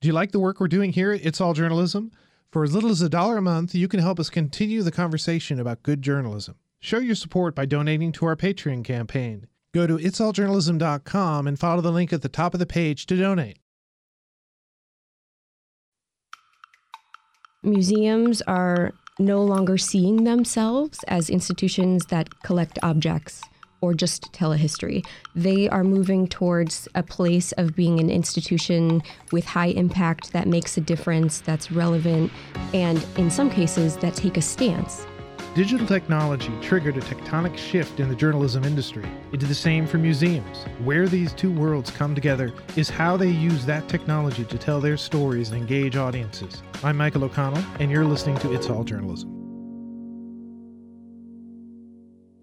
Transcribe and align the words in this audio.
Do 0.00 0.06
you 0.06 0.14
like 0.14 0.30
the 0.30 0.38
work 0.38 0.60
we're 0.60 0.68
doing 0.68 0.92
here 0.92 1.12
It's 1.12 1.40
All 1.40 1.54
Journalism? 1.54 2.12
For 2.52 2.62
as 2.62 2.72
little 2.72 2.90
as 2.90 3.02
a 3.02 3.08
dollar 3.08 3.38
a 3.38 3.42
month, 3.42 3.74
you 3.74 3.88
can 3.88 3.98
help 3.98 4.20
us 4.20 4.30
continue 4.30 4.82
the 4.82 4.92
conversation 4.92 5.58
about 5.58 5.82
good 5.82 6.02
journalism. 6.02 6.54
Show 6.78 6.98
your 6.98 7.16
support 7.16 7.56
by 7.56 7.66
donating 7.66 8.12
to 8.12 8.26
our 8.26 8.36
Patreon 8.36 8.84
campaign. 8.84 9.48
Go 9.74 9.88
to 9.88 9.96
itsalljournalism.com 9.96 11.48
and 11.48 11.58
follow 11.58 11.80
the 11.80 11.90
link 11.90 12.12
at 12.12 12.22
the 12.22 12.28
top 12.28 12.54
of 12.54 12.60
the 12.60 12.64
page 12.64 13.06
to 13.06 13.16
donate. 13.16 13.58
Museums 17.64 18.40
are 18.42 18.92
no 19.18 19.42
longer 19.42 19.76
seeing 19.76 20.22
themselves 20.22 21.02
as 21.08 21.28
institutions 21.28 22.06
that 22.06 22.40
collect 22.44 22.78
objects 22.84 23.42
or 23.80 23.94
just 23.94 24.32
tell 24.32 24.52
a 24.52 24.56
history. 24.56 25.02
They 25.34 25.68
are 25.68 25.84
moving 25.84 26.26
towards 26.26 26.88
a 26.94 27.02
place 27.02 27.52
of 27.52 27.76
being 27.76 28.00
an 28.00 28.10
institution 28.10 29.02
with 29.32 29.44
high 29.44 29.66
impact 29.66 30.32
that 30.32 30.48
makes 30.48 30.76
a 30.76 30.80
difference, 30.80 31.40
that's 31.40 31.70
relevant, 31.70 32.32
and 32.74 33.04
in 33.16 33.30
some 33.30 33.50
cases, 33.50 33.96
that 33.98 34.14
take 34.14 34.36
a 34.36 34.42
stance. 34.42 35.06
Digital 35.54 35.86
technology 35.86 36.52
triggered 36.60 36.96
a 36.96 37.00
tectonic 37.00 37.56
shift 37.56 38.00
in 38.00 38.08
the 38.08 38.14
journalism 38.14 38.64
industry. 38.64 39.04
It 39.32 39.40
did 39.40 39.48
the 39.48 39.54
same 39.54 39.86
for 39.86 39.98
museums. 39.98 40.64
Where 40.84 41.08
these 41.08 41.32
two 41.32 41.50
worlds 41.50 41.90
come 41.90 42.14
together 42.14 42.52
is 42.76 42.88
how 42.88 43.16
they 43.16 43.30
use 43.30 43.64
that 43.66 43.88
technology 43.88 44.44
to 44.44 44.58
tell 44.58 44.80
their 44.80 44.96
stories 44.96 45.50
and 45.50 45.58
engage 45.60 45.96
audiences. 45.96 46.62
I'm 46.84 46.96
Michael 46.96 47.24
O'Connell, 47.24 47.64
and 47.80 47.90
you're 47.90 48.04
listening 48.04 48.38
to 48.38 48.52
It's 48.52 48.70
All 48.70 48.84
Journalism. 48.84 49.37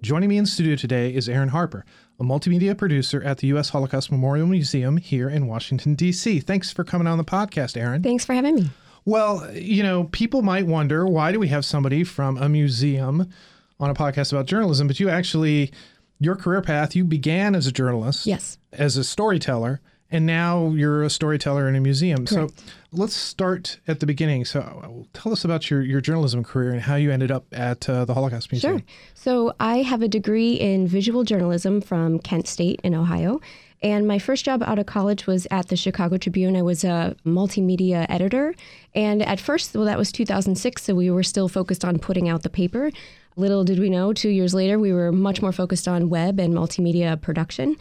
Joining 0.05 0.29
me 0.29 0.37
in 0.37 0.45
studio 0.45 0.75
today 0.75 1.11
is 1.11 1.27
Erin 1.27 1.49
Harper, 1.49 1.83
a 2.19 2.23
multimedia 2.23 2.77
producer 2.77 3.23
at 3.23 3.39
the 3.39 3.47
U.S. 3.47 3.69
Holocaust 3.69 4.11
Memorial 4.11 4.45
Museum 4.45 4.97
here 4.97 5.27
in 5.27 5.47
Washington, 5.47 5.95
D.C. 5.95 6.41
Thanks 6.41 6.71
for 6.71 6.83
coming 6.83 7.07
on 7.07 7.17
the 7.17 7.23
podcast, 7.23 7.75
Erin. 7.75 8.03
Thanks 8.03 8.23
for 8.23 8.35
having 8.35 8.53
me. 8.53 8.69
Well, 9.05 9.51
you 9.51 9.81
know, 9.81 10.03
people 10.03 10.43
might 10.43 10.67
wonder 10.67 11.07
why 11.07 11.31
do 11.31 11.39
we 11.39 11.47
have 11.47 11.65
somebody 11.65 12.03
from 12.03 12.37
a 12.37 12.47
museum 12.47 13.31
on 13.79 13.89
a 13.89 13.95
podcast 13.95 14.31
about 14.31 14.45
journalism, 14.45 14.85
but 14.85 14.99
you 14.99 15.09
actually, 15.09 15.71
your 16.19 16.35
career 16.35 16.61
path, 16.61 16.95
you 16.95 17.03
began 17.03 17.55
as 17.55 17.65
a 17.65 17.71
journalist, 17.71 18.27
yes, 18.27 18.59
as 18.73 18.97
a 18.97 19.03
storyteller, 19.03 19.81
and 20.11 20.25
now 20.25 20.69
you're 20.69 21.03
a 21.03 21.09
storyteller 21.09 21.67
in 21.67 21.75
a 21.75 21.81
museum. 21.81 22.25
Correct. 22.25 22.59
So 22.59 22.65
let's 22.91 23.15
start 23.15 23.79
at 23.87 23.99
the 23.99 24.05
beginning. 24.05 24.45
So 24.45 25.07
tell 25.13 25.31
us 25.31 25.43
about 25.43 25.69
your, 25.69 25.81
your 25.81 26.01
journalism 26.01 26.43
career 26.43 26.71
and 26.71 26.81
how 26.81 26.95
you 26.95 27.11
ended 27.11 27.31
up 27.31 27.45
at 27.51 27.87
uh, 27.89 28.05
the 28.05 28.13
Holocaust 28.13 28.51
Museum. 28.51 28.79
Sure. 28.79 28.85
So 29.15 29.55
I 29.59 29.77
have 29.77 30.01
a 30.01 30.07
degree 30.07 30.53
in 30.53 30.87
visual 30.87 31.23
journalism 31.23 31.81
from 31.81 32.19
Kent 32.19 32.47
State 32.47 32.79
in 32.83 32.93
Ohio. 32.93 33.41
And 33.81 34.07
my 34.07 34.19
first 34.19 34.45
job 34.45 34.63
out 34.63 34.79
of 34.79 34.85
college 34.85 35.27
was 35.27 35.47
at 35.51 35.67
the 35.67 35.75
Chicago 35.75 36.17
Tribune. 36.17 36.55
I 36.55 36.61
was 36.61 36.83
a 36.83 37.15
multimedia 37.25 38.05
editor. 38.09 38.55
And 38.93 39.21
at 39.21 39.39
first, 39.39 39.75
well, 39.75 39.85
that 39.85 39.97
was 39.97 40.11
2006, 40.11 40.81
so 40.81 40.95
we 40.95 41.11
were 41.11 41.23
still 41.23 41.49
focused 41.49 41.83
on 41.83 41.99
putting 41.99 42.29
out 42.29 42.43
the 42.43 42.49
paper. 42.49 42.89
Little 43.37 43.65
did 43.65 43.79
we 43.79 43.89
know, 43.89 44.13
two 44.13 44.29
years 44.29 44.53
later, 44.53 44.79
we 44.79 44.93
were 44.93 45.11
much 45.11 45.41
more 45.41 45.51
focused 45.51 45.89
on 45.89 46.09
web 46.09 46.39
and 46.39 46.53
multimedia 46.53 47.19
production. 47.21 47.75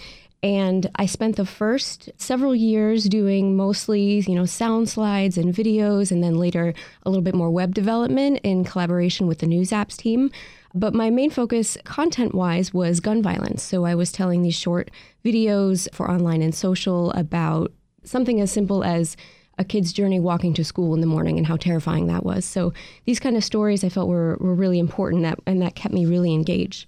And 0.45 0.91
I 0.97 1.07
spent 1.07 1.37
the 1.37 1.47
first 1.47 2.11
several 2.19 2.55
years 2.55 3.05
doing 3.05 3.57
mostly, 3.57 4.21
you 4.21 4.35
know, 4.35 4.45
sound 4.45 4.91
slides 4.91 5.39
and 5.39 5.55
videos, 5.55 6.13
and 6.13 6.23
then 6.23 6.35
later 6.35 6.75
a 7.05 7.09
little 7.09 7.23
bit 7.23 7.35
more 7.35 7.51
web 7.51 7.75
development 7.75 8.41
in 8.43 8.63
collaboration 8.63 9.27
with 9.27 9.39
the 9.39 9.47
News 9.47 9.71
Apps 9.71 9.97
team. 9.97 10.31
But 10.75 10.93
my 10.93 11.09
main 11.09 11.31
focus, 11.31 11.79
content 11.85 12.35
wise, 12.35 12.75
was 12.75 13.01
gun 13.01 13.23
violence. 13.23 13.63
So 13.63 13.87
I 13.87 13.95
was 13.95 14.13
telling 14.13 14.43
these 14.43 14.55
short 14.55 14.91
videos 15.25 15.89
for 15.95 16.11
online 16.11 16.43
and 16.43 16.55
social 16.55 17.11
about 17.13 17.73
something 18.03 18.39
as 18.39 18.53
simple 18.53 18.85
as 18.85 19.17
a 19.57 19.65
kid's 19.65 19.95
journey 19.95 20.21
walking 20.21 20.53
to 20.55 20.65
school 20.65 20.93
in 20.93 21.01
the 21.01 21.07
morning 21.07 21.39
and 21.39 21.47
how 21.47 21.57
terrifying 21.57 22.07
that 22.09 22.23
was. 22.23 22.45
So 22.45 22.75
these 23.07 23.19
kind 23.19 23.39
of 23.39 23.45
stories 23.45 23.83
I 23.83 23.89
felt 23.89 24.11
were, 24.11 24.37
were 24.39 24.55
really 24.55 24.79
important 24.79 25.23
that, 25.23 25.39
and 25.47 25.63
that 25.63 25.75
kept 25.75 25.95
me 25.95 26.05
really 26.05 26.35
engaged. 26.35 26.87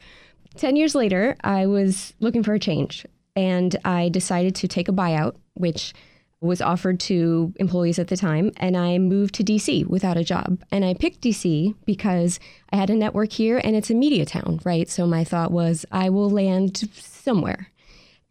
10 0.56 0.76
years 0.76 0.94
later, 0.94 1.36
I 1.42 1.64
was 1.64 2.12
looking 2.20 2.42
for 2.42 2.52
a 2.52 2.58
change 2.58 3.06
and 3.36 3.76
I 3.84 4.08
decided 4.08 4.54
to 4.56 4.68
take 4.68 4.88
a 4.88 4.92
buyout, 4.92 5.36
which 5.54 5.92
was 6.40 6.60
offered 6.60 7.00
to 7.00 7.52
employees 7.56 7.98
at 7.98 8.08
the 8.08 8.16
time, 8.16 8.50
and 8.56 8.76
I 8.76 8.98
moved 8.98 9.34
to 9.36 9.44
DC 9.44 9.86
without 9.86 10.16
a 10.16 10.24
job. 10.24 10.62
And 10.70 10.84
I 10.84 10.94
picked 10.94 11.22
DC 11.22 11.74
because 11.84 12.40
I 12.72 12.76
had 12.76 12.90
a 12.90 12.94
network 12.94 13.32
here 13.32 13.60
and 13.62 13.74
it's 13.74 13.90
a 13.90 13.94
media 13.94 14.26
town, 14.26 14.60
right? 14.64 14.88
So 14.88 15.06
my 15.06 15.24
thought 15.24 15.50
was 15.50 15.86
I 15.90 16.10
will 16.10 16.30
land 16.30 16.88
somewhere. 16.94 17.70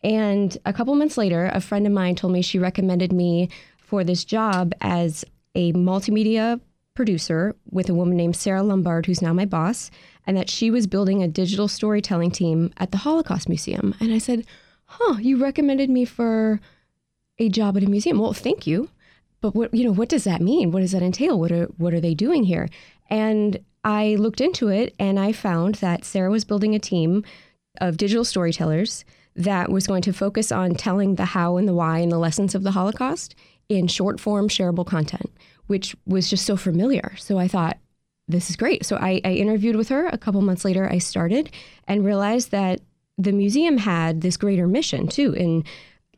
And 0.03 0.55
a 0.65 0.73
couple 0.73 0.93
months 0.93 1.17
later, 1.17 1.49
a 1.51 1.61
friend 1.61 1.87
of 1.87 1.93
mine 1.93 2.15
told 2.15 2.33
me 2.33 2.41
she 2.41 2.59
recommended 2.59 3.11
me 3.11 3.49
for 3.77 4.03
this 4.03 4.23
job 4.23 4.73
as 4.81 5.25
a 5.55 5.73
multimedia 5.73 6.59
producer 6.93 7.55
with 7.71 7.89
a 7.89 7.93
woman 7.93 8.15
named 8.15 8.35
Sarah 8.35 8.63
Lombard, 8.63 9.07
who's 9.07 9.21
now 9.21 9.33
my 9.33 9.45
boss, 9.45 9.89
and 10.27 10.37
that 10.37 10.49
she 10.49 10.69
was 10.69 10.87
building 10.87 11.23
a 11.23 11.27
digital 11.27 11.67
storytelling 11.67 12.31
team 12.31 12.71
at 12.77 12.91
the 12.91 12.99
Holocaust 12.99 13.49
Museum. 13.49 13.95
And 13.99 14.13
I 14.13 14.19
said, 14.19 14.45
huh, 14.85 15.17
you 15.19 15.37
recommended 15.37 15.89
me 15.89 16.05
for 16.05 16.59
a 17.39 17.49
job 17.49 17.77
at 17.77 17.83
a 17.83 17.89
museum. 17.89 18.19
Well, 18.19 18.33
thank 18.33 18.65
you. 18.65 18.89
But 19.41 19.53
what, 19.53 19.73
you 19.73 19.83
know, 19.83 19.93
what 19.93 20.09
does 20.09 20.23
that 20.23 20.41
mean? 20.41 20.71
What 20.71 20.79
does 20.79 20.93
that 20.93 21.03
entail? 21.03 21.39
What 21.39 21.51
are, 21.51 21.65
what 21.77 21.93
are 21.93 21.99
they 21.99 22.13
doing 22.13 22.43
here? 22.43 22.69
And 23.09 23.59
I 23.83 24.15
looked 24.15 24.41
into 24.41 24.69
it 24.69 24.95
and 24.97 25.19
I 25.19 25.31
found 25.31 25.75
that 25.75 26.05
Sarah 26.05 26.31
was 26.31 26.45
building 26.45 26.73
a 26.73 26.79
team 26.79 27.23
of 27.79 27.97
digital 27.97 28.25
storytellers 28.25 29.05
that 29.35 29.69
was 29.69 29.85
going 29.85 30.01
to 30.03 30.13
focus 30.13 30.51
on 30.51 30.75
telling 30.75 31.15
the 31.15 31.25
how 31.25 31.57
and 31.57 31.67
the 31.67 31.73
why 31.73 31.99
and 31.99 32.11
the 32.11 32.17
lessons 32.17 32.55
of 32.55 32.63
the 32.63 32.71
Holocaust 32.71 33.35
in 33.67 33.87
short 33.87 34.19
form, 34.19 34.47
shareable 34.47 34.85
content, 34.85 35.31
which 35.67 35.95
was 36.05 36.29
just 36.29 36.45
so 36.45 36.55
familiar. 36.55 37.15
So 37.17 37.37
I 37.37 37.47
thought, 37.47 37.77
this 38.27 38.49
is 38.49 38.55
great. 38.55 38.85
So 38.85 38.95
I, 38.95 39.21
I 39.23 39.33
interviewed 39.33 39.75
with 39.75 39.89
her. 39.89 40.07
A 40.07 40.17
couple 40.17 40.41
months 40.41 40.65
later, 40.65 40.89
I 40.89 40.97
started 40.97 41.51
and 41.87 42.03
realized 42.03 42.49
that 42.51 42.79
the 43.17 43.31
museum 43.31 43.77
had 43.77 44.21
this 44.21 44.37
greater 44.37 44.67
mission 44.67 45.07
too. 45.07 45.33
And 45.35 45.65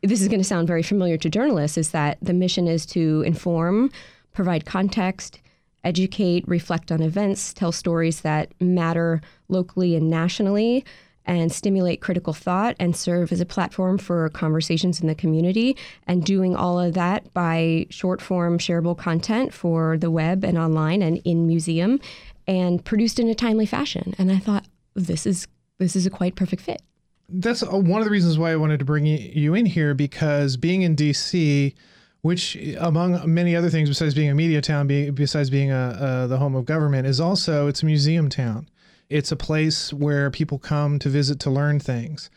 this 0.03 0.21
is 0.21 0.27
going 0.27 0.39
to 0.39 0.43
sound 0.43 0.67
very 0.67 0.83
familiar 0.83 1.17
to 1.17 1.29
journalists 1.29 1.77
is 1.77 1.91
that 1.91 2.17
the 2.21 2.33
mission 2.33 2.67
is 2.67 2.85
to 2.87 3.23
inform, 3.25 3.91
provide 4.33 4.65
context, 4.65 5.39
educate, 5.83 6.47
reflect 6.47 6.91
on 6.91 7.01
events, 7.01 7.53
tell 7.53 7.71
stories 7.71 8.21
that 8.21 8.53
matter 8.59 9.21
locally 9.47 9.95
and 9.95 10.09
nationally, 10.09 10.85
and 11.25 11.51
stimulate 11.51 11.99
critical 12.01 12.33
thought 12.33 12.75
and 12.79 12.95
serve 12.95 13.31
as 13.31 13.41
a 13.41 13.45
platform 13.45 13.97
for 13.97 14.29
conversations 14.29 15.01
in 15.01 15.07
the 15.07 15.15
community. 15.15 15.75
And 16.07 16.23
doing 16.23 16.55
all 16.55 16.79
of 16.79 16.93
that 16.93 17.33
by 17.33 17.85
short 17.89 18.21
form, 18.21 18.57
shareable 18.57 18.97
content 18.97 19.53
for 19.53 19.97
the 19.97 20.09
web 20.09 20.45
and 20.45 20.57
online 20.57 21.01
and 21.01 21.17
in 21.25 21.45
museum, 21.45 21.99
and 22.47 22.83
produced 22.83 23.19
in 23.19 23.27
a 23.27 23.35
timely 23.35 23.65
fashion. 23.65 24.15
And 24.17 24.31
I 24.31 24.37
thought, 24.37 24.65
this 24.95 25.25
is 25.25 25.47
this 25.77 25.95
is 25.95 26.05
a 26.05 26.09
quite 26.09 26.35
perfect 26.35 26.61
fit. 26.61 26.81
That's 27.29 27.63
uh, 27.63 27.67
one 27.77 28.01
of 28.01 28.05
the 28.05 28.11
reasons 28.11 28.37
why 28.37 28.51
I 28.51 28.55
wanted 28.55 28.79
to 28.79 28.85
bring 28.85 29.05
you 29.05 29.53
in 29.53 29.65
here 29.65 29.93
because 29.93 30.57
being 30.57 30.81
in 30.81 30.95
DC, 30.95 31.73
which 32.21 32.57
among 32.79 33.33
many 33.33 33.55
other 33.55 33.69
things 33.69 33.89
besides 33.89 34.13
being 34.13 34.29
a 34.29 34.35
media 34.35 34.61
town, 34.61 34.87
besides 35.13 35.49
being 35.49 35.71
a, 35.71 36.23
a, 36.23 36.27
the 36.27 36.37
home 36.37 36.55
of 36.55 36.65
government, 36.65 37.05
is 37.05 37.19
also 37.19 37.67
it's 37.67 37.83
a 37.83 37.85
museum 37.85 38.29
town. 38.29 38.69
It's 39.09 39.31
a 39.31 39.37
place 39.37 39.93
where 39.93 40.29
people 40.31 40.59
come 40.59 40.99
to 40.99 41.09
visit 41.09 41.39
to 41.41 41.49
learn 41.49 41.79
things, 41.79 42.29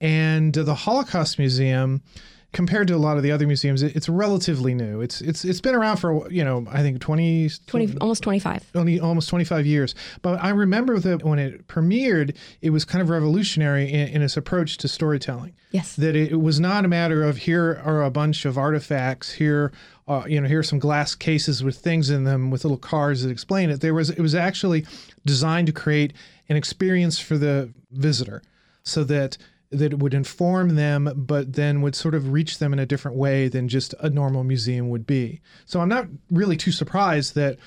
and 0.00 0.52
the 0.52 0.74
Holocaust 0.74 1.38
Museum 1.38 2.02
compared 2.56 2.88
to 2.88 2.94
a 2.94 2.96
lot 2.96 3.18
of 3.18 3.22
the 3.22 3.30
other 3.30 3.46
museums, 3.46 3.82
it's 3.82 4.08
relatively 4.08 4.72
new. 4.72 5.02
It's 5.02 5.20
it's 5.20 5.44
it's 5.44 5.60
been 5.60 5.74
around 5.74 5.98
for 5.98 6.28
you 6.30 6.42
know 6.42 6.66
I 6.70 6.80
think 6.80 7.00
20, 7.00 7.50
20 7.66 7.98
almost 7.98 8.22
25. 8.22 8.70
Only 8.74 8.98
almost 8.98 9.28
25 9.28 9.66
years. 9.66 9.94
But 10.22 10.42
I 10.42 10.48
remember 10.48 10.98
that 10.98 11.22
when 11.22 11.38
it 11.38 11.68
premiered, 11.68 12.34
it 12.62 12.70
was 12.70 12.86
kind 12.86 13.02
of 13.02 13.10
revolutionary 13.10 13.92
in, 13.92 14.08
in 14.08 14.22
its 14.22 14.38
approach 14.38 14.78
to 14.78 14.88
storytelling. 14.88 15.54
Yes. 15.70 15.96
That 15.96 16.16
it 16.16 16.40
was 16.40 16.58
not 16.58 16.86
a 16.86 16.88
matter 16.88 17.22
of 17.22 17.36
here 17.36 17.82
are 17.84 18.02
a 18.02 18.10
bunch 18.10 18.46
of 18.46 18.56
artifacts, 18.56 19.32
here 19.32 19.70
uh, 20.08 20.22
you 20.26 20.40
know, 20.40 20.48
here 20.48 20.60
are 20.60 20.62
some 20.62 20.78
glass 20.78 21.14
cases 21.14 21.62
with 21.62 21.76
things 21.76 22.08
in 22.08 22.24
them 22.24 22.50
with 22.50 22.64
little 22.64 22.78
cards 22.78 23.22
that 23.22 23.30
explain 23.30 23.68
it. 23.68 23.82
There 23.82 23.92
was 23.92 24.08
it 24.08 24.20
was 24.20 24.34
actually 24.34 24.86
designed 25.26 25.66
to 25.66 25.74
create 25.74 26.14
an 26.48 26.56
experience 26.56 27.18
for 27.18 27.36
the 27.36 27.68
visitor 27.90 28.42
so 28.82 29.04
that 29.04 29.36
that 29.70 29.98
would 29.98 30.14
inform 30.14 30.76
them, 30.76 31.12
but 31.16 31.54
then 31.54 31.82
would 31.82 31.94
sort 31.94 32.14
of 32.14 32.32
reach 32.32 32.58
them 32.58 32.72
in 32.72 32.78
a 32.78 32.86
different 32.86 33.16
way 33.16 33.48
than 33.48 33.68
just 33.68 33.94
a 34.00 34.08
normal 34.08 34.44
museum 34.44 34.88
would 34.88 35.06
be. 35.06 35.40
So 35.64 35.80
I'm 35.80 35.88
not 35.88 36.06
really 36.30 36.56
too 36.56 36.72
surprised 36.72 37.34
that 37.34 37.58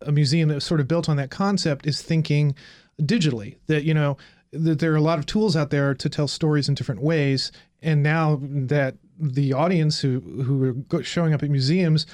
a 0.00 0.12
museum 0.12 0.48
that 0.48 0.56
was 0.56 0.64
sort 0.64 0.80
of 0.80 0.88
built 0.88 1.08
on 1.08 1.16
that 1.16 1.30
concept 1.30 1.86
is 1.86 2.02
thinking 2.02 2.54
digitally. 3.00 3.56
That 3.66 3.84
you 3.84 3.94
know 3.94 4.16
that 4.52 4.78
there 4.78 4.92
are 4.92 4.96
a 4.96 5.00
lot 5.00 5.18
of 5.18 5.26
tools 5.26 5.56
out 5.56 5.70
there 5.70 5.94
to 5.94 6.08
tell 6.08 6.28
stories 6.28 6.68
in 6.68 6.74
different 6.74 7.02
ways, 7.02 7.52
and 7.82 8.02
now 8.02 8.40
that 8.42 8.96
the 9.18 9.52
audience 9.52 10.00
who 10.00 10.20
who 10.20 10.84
are 10.92 11.02
showing 11.02 11.34
up 11.34 11.42
at 11.42 11.50
museums 11.50 12.06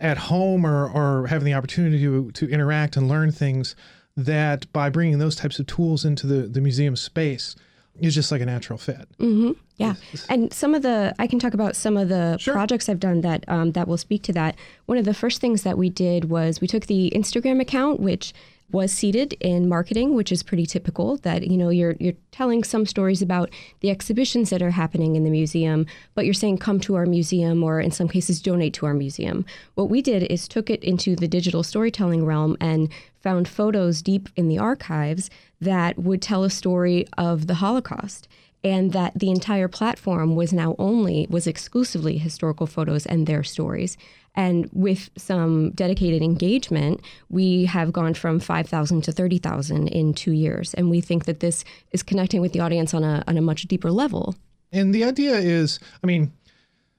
at 0.00 0.16
home 0.16 0.66
or, 0.66 0.88
or 0.88 1.26
having 1.26 1.44
the 1.44 1.54
opportunity 1.54 1.98
to, 1.98 2.30
to 2.32 2.48
interact 2.48 2.96
and 2.96 3.06
learn 3.06 3.30
things 3.30 3.76
that 4.16 4.70
by 4.72 4.88
bringing 4.88 5.18
those 5.18 5.36
types 5.36 5.58
of 5.58 5.66
tools 5.66 6.06
into 6.06 6.26
the, 6.26 6.48
the 6.48 6.60
museum 6.60 6.96
space 6.96 7.54
is 8.00 8.14
just 8.14 8.30
like 8.32 8.40
a 8.40 8.46
natural 8.46 8.78
fit. 8.78 9.08
hmm 9.18 9.52
Yeah, 9.76 9.94
and 10.28 10.52
some 10.52 10.74
of 10.74 10.82
the 10.82 11.14
I 11.18 11.26
can 11.26 11.38
talk 11.38 11.54
about 11.54 11.76
some 11.76 11.96
of 11.96 12.08
the 12.08 12.36
Sure. 12.38 12.54
projects 12.54 12.88
I've 12.88 13.00
done 13.00 13.20
that 13.22 13.44
um, 13.48 13.72
that 13.72 13.88
will 13.88 13.98
speak 13.98 14.22
to 14.24 14.32
that. 14.34 14.56
One 14.86 14.98
of 14.98 15.04
the 15.04 15.14
first 15.14 15.40
things 15.40 15.62
that 15.64 15.76
we 15.78 15.90
did 15.90 16.26
was 16.30 16.60
we 16.60 16.66
took 16.68 16.86
the 16.86 17.12
Instagram 17.14 17.60
account, 17.60 18.00
which 18.00 18.32
was 18.72 18.92
seated 18.92 19.32
in 19.40 19.68
marketing, 19.68 20.14
which 20.14 20.30
is 20.30 20.44
pretty 20.44 20.64
typical. 20.64 21.16
That 21.18 21.46
you 21.48 21.56
know 21.58 21.70
you're 21.70 21.96
you're 21.98 22.14
telling 22.30 22.62
some 22.62 22.86
stories 22.86 23.20
about 23.20 23.50
the 23.80 23.90
exhibitions 23.90 24.50
that 24.50 24.62
are 24.62 24.70
happening 24.70 25.16
in 25.16 25.24
the 25.24 25.30
museum, 25.30 25.86
but 26.14 26.24
you're 26.24 26.34
saying 26.34 26.58
come 26.58 26.78
to 26.80 26.94
our 26.94 27.04
museum 27.04 27.64
or 27.64 27.80
in 27.80 27.90
some 27.90 28.06
cases 28.08 28.40
donate 28.40 28.72
to 28.74 28.86
our 28.86 28.94
museum. 28.94 29.44
What 29.74 29.90
we 29.90 30.00
did 30.00 30.22
is 30.30 30.46
took 30.46 30.70
it 30.70 30.84
into 30.84 31.16
the 31.16 31.26
digital 31.28 31.62
storytelling 31.64 32.24
realm 32.24 32.56
and 32.60 32.88
found 33.20 33.48
photos 33.48 34.02
deep 34.02 34.28
in 34.36 34.48
the 34.48 34.58
archives 34.58 35.30
that 35.60 35.98
would 35.98 36.22
tell 36.22 36.44
a 36.44 36.50
story 36.50 37.06
of 37.16 37.46
the 37.46 37.54
Holocaust 37.54 38.28
and 38.62 38.92
that 38.92 39.18
the 39.18 39.30
entire 39.30 39.68
platform 39.68 40.34
was 40.34 40.52
now 40.52 40.74
only 40.78 41.26
was 41.30 41.46
exclusively 41.46 42.18
historical 42.18 42.66
photos 42.66 43.06
and 43.06 43.26
their 43.26 43.42
stories. 43.42 43.96
And 44.34 44.68
with 44.72 45.10
some 45.16 45.70
dedicated 45.70 46.22
engagement 46.22 47.00
we 47.28 47.64
have 47.66 47.92
gone 47.92 48.14
from 48.14 48.38
5000 48.38 49.02
to 49.02 49.12
30000 49.12 49.88
in 49.88 50.14
two 50.14 50.32
years. 50.32 50.74
And 50.74 50.90
we 50.90 51.00
think 51.00 51.24
that 51.24 51.40
this 51.40 51.64
is 51.92 52.02
connecting 52.02 52.40
with 52.40 52.52
the 52.52 52.60
audience 52.60 52.94
on 52.94 53.02
a, 53.02 53.24
on 53.26 53.36
a 53.36 53.42
much 53.42 53.62
deeper 53.62 53.90
level. 53.90 54.34
And 54.72 54.94
the 54.94 55.04
idea 55.04 55.34
is, 55.34 55.80
I 56.02 56.06
mean, 56.06 56.32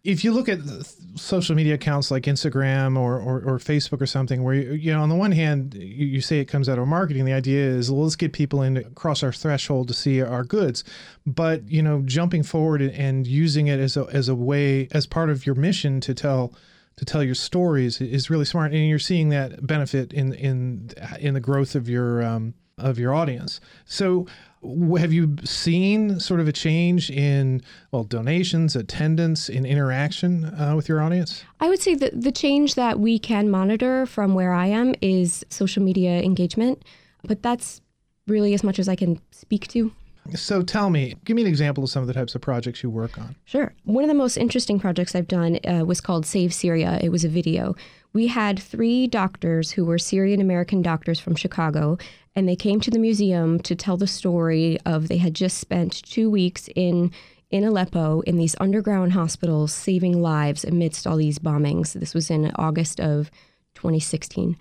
if 0.03 0.23
you 0.23 0.31
look 0.31 0.49
at 0.49 0.59
social 1.15 1.55
media 1.55 1.75
accounts 1.75 2.09
like 2.09 2.23
Instagram 2.23 2.97
or, 2.97 3.19
or, 3.19 3.37
or 3.41 3.59
Facebook 3.59 4.01
or 4.01 4.07
something, 4.07 4.43
where 4.43 4.55
you, 4.55 4.71
you 4.73 4.91
know, 4.91 5.01
on 5.01 5.09
the 5.09 5.15
one 5.15 5.31
hand, 5.31 5.75
you, 5.75 6.07
you 6.07 6.21
say 6.21 6.39
it 6.39 6.45
comes 6.45 6.67
out 6.67 6.79
of 6.79 6.87
marketing. 6.87 7.25
The 7.25 7.33
idea 7.33 7.63
is, 7.63 7.91
well, 7.91 8.03
let's 8.03 8.15
get 8.15 8.33
people 8.33 8.63
in 8.63 8.75
to 8.75 8.83
cross 8.91 9.21
our 9.21 9.31
threshold 9.31 9.87
to 9.89 9.93
see 9.93 10.21
our 10.21 10.43
goods, 10.43 10.83
but 11.25 11.69
you 11.69 11.83
know, 11.83 12.01
jumping 12.03 12.41
forward 12.41 12.81
and 12.81 13.27
using 13.27 13.67
it 13.67 13.79
as 13.79 13.95
a 13.95 14.07
as 14.11 14.27
a 14.27 14.35
way 14.35 14.87
as 14.91 15.05
part 15.05 15.29
of 15.29 15.45
your 15.45 15.55
mission 15.55 16.01
to 16.01 16.13
tell 16.15 16.53
to 16.97 17.05
tell 17.05 17.23
your 17.23 17.35
stories 17.35 18.01
is 18.01 18.29
really 18.29 18.45
smart, 18.45 18.71
and 18.71 18.87
you're 18.87 18.99
seeing 18.99 19.29
that 19.29 19.65
benefit 19.65 20.13
in 20.13 20.33
in 20.33 20.91
in 21.19 21.35
the 21.35 21.39
growth 21.39 21.75
of 21.75 21.87
your 21.87 22.23
um, 22.23 22.55
of 22.77 22.97
your 22.97 23.13
audience. 23.13 23.61
So, 23.85 24.25
have 24.97 25.11
you 25.11 25.35
seen 25.43 26.19
sort 26.19 26.39
of 26.39 26.47
a 26.47 26.51
change 26.51 27.09
in 27.09 27.61
well 27.91 28.03
donations, 28.03 28.75
attendance, 28.75 29.49
in 29.49 29.65
interaction 29.65 30.45
uh, 30.45 30.73
with 30.75 30.87
your 30.87 31.01
audience? 31.01 31.43
I 31.59 31.69
would 31.69 31.81
say 31.81 31.95
that 31.95 32.21
the 32.21 32.31
change 32.31 32.75
that 32.75 32.99
we 32.99 33.17
can 33.17 33.49
monitor 33.49 34.05
from 34.05 34.33
where 34.33 34.53
I 34.53 34.67
am 34.67 34.93
is 35.01 35.43
social 35.49 35.83
media 35.83 36.21
engagement, 36.21 36.83
but 37.23 37.41
that's 37.41 37.81
really 38.27 38.53
as 38.53 38.63
much 38.63 38.77
as 38.77 38.87
I 38.87 38.95
can 38.95 39.19
speak 39.31 39.67
to. 39.69 39.91
So, 40.35 40.61
tell 40.61 40.89
me, 40.89 41.15
give 41.25 41.35
me 41.35 41.41
an 41.41 41.47
example 41.47 41.83
of 41.83 41.89
some 41.89 42.01
of 42.01 42.07
the 42.07 42.13
types 42.13 42.35
of 42.35 42.41
projects 42.41 42.83
you 42.83 42.89
work 42.89 43.17
on. 43.17 43.35
Sure. 43.45 43.73
One 43.83 44.03
of 44.03 44.07
the 44.07 44.13
most 44.13 44.37
interesting 44.37 44.79
projects 44.79 45.15
I've 45.15 45.27
done 45.27 45.59
uh, 45.67 45.83
was 45.85 45.99
called 45.99 46.25
Save 46.25 46.53
Syria. 46.53 46.99
It 47.01 47.09
was 47.09 47.25
a 47.25 47.29
video. 47.29 47.75
We 48.13 48.27
had 48.27 48.59
three 48.59 49.07
doctors 49.07 49.71
who 49.71 49.85
were 49.85 49.97
Syrian 49.97 50.41
American 50.41 50.81
doctors 50.81 51.19
from 51.19 51.35
Chicago, 51.35 51.97
and 52.35 52.47
they 52.47 52.55
came 52.55 52.79
to 52.81 52.91
the 52.91 52.99
museum 52.99 53.59
to 53.61 53.75
tell 53.75 53.97
the 53.97 54.07
story 54.07 54.77
of 54.85 55.07
they 55.07 55.17
had 55.17 55.33
just 55.33 55.57
spent 55.57 56.03
two 56.03 56.29
weeks 56.29 56.69
in 56.75 57.11
in 57.49 57.65
Aleppo 57.65 58.21
in 58.21 58.37
these 58.37 58.55
underground 58.61 59.11
hospitals 59.11 59.73
saving 59.73 60.21
lives 60.21 60.63
amidst 60.63 61.05
all 61.05 61.17
these 61.17 61.37
bombings. 61.37 61.91
This 61.93 62.13
was 62.13 62.29
in 62.29 62.51
August 62.55 63.01
of 63.01 63.29
2016. 63.75 64.57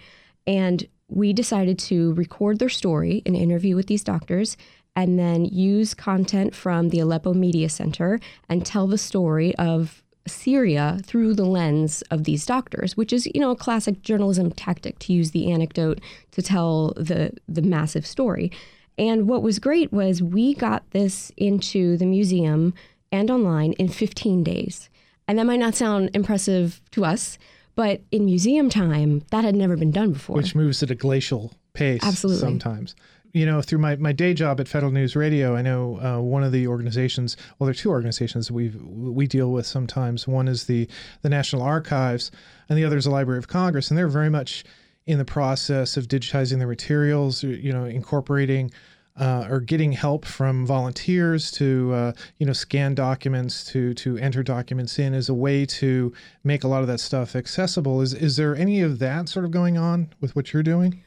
And 0.46 0.88
we 1.08 1.32
decided 1.32 1.78
to 1.78 2.14
record 2.14 2.58
their 2.58 2.68
story, 2.68 3.22
an 3.26 3.34
interview 3.36 3.76
with 3.76 3.86
these 3.86 4.04
doctors, 4.04 4.56
and 4.96 5.18
then 5.18 5.44
use 5.44 5.94
content 5.94 6.54
from 6.54 6.88
the 6.88 7.00
Aleppo 7.00 7.32
Media 7.34 7.68
Center 7.68 8.20
and 8.48 8.64
tell 8.64 8.86
the 8.86 8.98
story 8.98 9.54
of 9.56 10.02
Syria 10.26 11.00
through 11.04 11.34
the 11.34 11.44
lens 11.44 12.02
of 12.10 12.24
these 12.24 12.44
doctors, 12.44 12.96
which 12.96 13.12
is, 13.12 13.26
you 13.34 13.40
know, 13.40 13.50
a 13.50 13.56
classic 13.56 14.02
journalism 14.02 14.50
tactic 14.50 14.98
to 15.00 15.12
use 15.12 15.30
the 15.30 15.50
anecdote 15.50 16.00
to 16.32 16.42
tell 16.42 16.92
the 16.96 17.32
the 17.48 17.62
massive 17.62 18.06
story. 18.06 18.50
And 18.98 19.28
what 19.28 19.42
was 19.42 19.58
great 19.58 19.92
was 19.92 20.22
we 20.22 20.54
got 20.54 20.88
this 20.90 21.32
into 21.36 21.96
the 21.96 22.06
museum 22.06 22.74
and 23.10 23.30
online 23.30 23.72
in 23.74 23.88
15 23.88 24.44
days. 24.44 24.90
And 25.26 25.38
that 25.38 25.46
might 25.46 25.60
not 25.60 25.74
sound 25.74 26.10
impressive 26.12 26.80
to 26.90 27.04
us, 27.04 27.38
but 27.74 28.02
in 28.10 28.24
museum 28.24 28.68
time, 28.68 29.22
that 29.30 29.44
had 29.44 29.54
never 29.54 29.76
been 29.76 29.90
done 29.90 30.12
before. 30.12 30.36
which 30.36 30.54
moves 30.54 30.82
at 30.82 30.90
a 30.90 30.94
glacial 30.94 31.54
pace 31.72 32.02
Absolutely. 32.02 32.40
sometimes. 32.40 32.94
You 33.32 33.46
know, 33.46 33.62
through 33.62 33.78
my, 33.78 33.94
my 33.96 34.12
day 34.12 34.34
job 34.34 34.58
at 34.60 34.66
Federal 34.66 34.90
News 34.90 35.14
Radio, 35.14 35.54
I 35.54 35.62
know 35.62 36.00
uh, 36.00 36.20
one 36.20 36.42
of 36.42 36.50
the 36.50 36.66
organizations. 36.66 37.36
Well, 37.58 37.66
there 37.66 37.70
are 37.70 37.74
two 37.74 37.90
organizations 37.90 38.50
we 38.50 38.70
we 38.70 39.26
deal 39.28 39.52
with 39.52 39.66
sometimes. 39.66 40.26
One 40.26 40.48
is 40.48 40.64
the 40.64 40.88
the 41.22 41.28
National 41.28 41.62
Archives, 41.62 42.32
and 42.68 42.76
the 42.76 42.84
other 42.84 42.96
is 42.96 43.04
the 43.04 43.10
Library 43.10 43.38
of 43.38 43.46
Congress, 43.46 43.88
and 43.88 43.96
they're 43.96 44.08
very 44.08 44.30
much 44.30 44.64
in 45.06 45.18
the 45.18 45.24
process 45.24 45.96
of 45.96 46.08
digitizing 46.08 46.58
their 46.58 46.66
materials. 46.66 47.42
You 47.42 47.72
know, 47.72 47.84
incorporating. 47.84 48.70
Uh, 49.16 49.46
or 49.50 49.60
getting 49.60 49.92
help 49.92 50.24
from 50.24 50.64
volunteers 50.64 51.50
to 51.50 51.92
uh, 51.92 52.12
you 52.38 52.46
know 52.46 52.52
scan 52.52 52.94
documents 52.94 53.64
to 53.64 53.92
to 53.92 54.16
enter 54.16 54.42
documents 54.42 54.98
in 54.98 55.12
as 55.12 55.28
a 55.28 55.34
way 55.34 55.66
to 55.66 56.12
make 56.42 56.64
a 56.64 56.68
lot 56.68 56.80
of 56.80 56.86
that 56.86 57.00
stuff 57.00 57.36
accessible. 57.36 58.00
Is 58.00 58.14
is 58.14 58.36
there 58.36 58.54
any 58.56 58.80
of 58.80 58.98
that 59.00 59.28
sort 59.28 59.44
of 59.44 59.50
going 59.50 59.76
on 59.76 60.08
with 60.20 60.34
what 60.36 60.52
you're 60.52 60.62
doing? 60.62 61.02